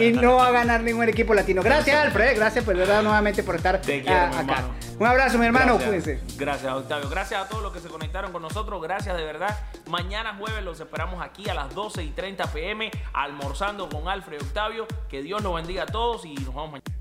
y 0.00 0.12
no 0.12 0.36
va 0.36 0.48
a 0.48 0.50
ganar 0.52 0.82
ningún 0.82 1.08
equipo 1.08 1.34
latino. 1.34 1.62
Gracias, 1.62 1.96
Alfred. 1.96 2.36
Gracias, 2.36 2.64
pues, 2.64 2.76
verdad, 2.76 3.02
nuevamente 3.02 3.42
por 3.42 3.56
estar 3.56 3.76
acá. 3.76 4.64
Un 4.98 5.06
abrazo, 5.06 5.38
mi 5.38 5.46
hermano. 5.46 5.78
Gracias. 5.78 6.20
Gracias, 6.36 6.72
Octavio. 6.72 7.08
Gracias 7.08 7.44
a 7.44 7.48
todos 7.48 7.62
los 7.62 7.72
que 7.72 7.80
se 7.80 7.88
conectaron 7.88 8.32
con 8.32 8.42
nosotros. 8.42 8.80
Gracias 8.82 9.16
de 9.16 9.24
verdad. 9.24 9.58
Mañana 9.88 10.36
jueves 10.38 10.62
los 10.62 10.78
esperamos 10.80 11.22
aquí 11.22 11.48
a 11.48 11.54
las 11.54 11.74
12 11.74 12.04
y 12.04 12.10
30 12.10 12.46
pm, 12.52 12.90
almorzando 13.12 13.88
con 13.88 14.08
Alfred 14.08 14.38
y 14.40 14.44
Octavio. 14.44 14.86
Que 15.08 15.22
Dios 15.22 15.42
los 15.42 15.54
bendiga 15.54 15.84
a 15.84 15.86
todos 15.86 16.24
y 16.24 16.34
nos 16.34 16.54
vemos 16.54 16.72
mañana. 16.72 16.93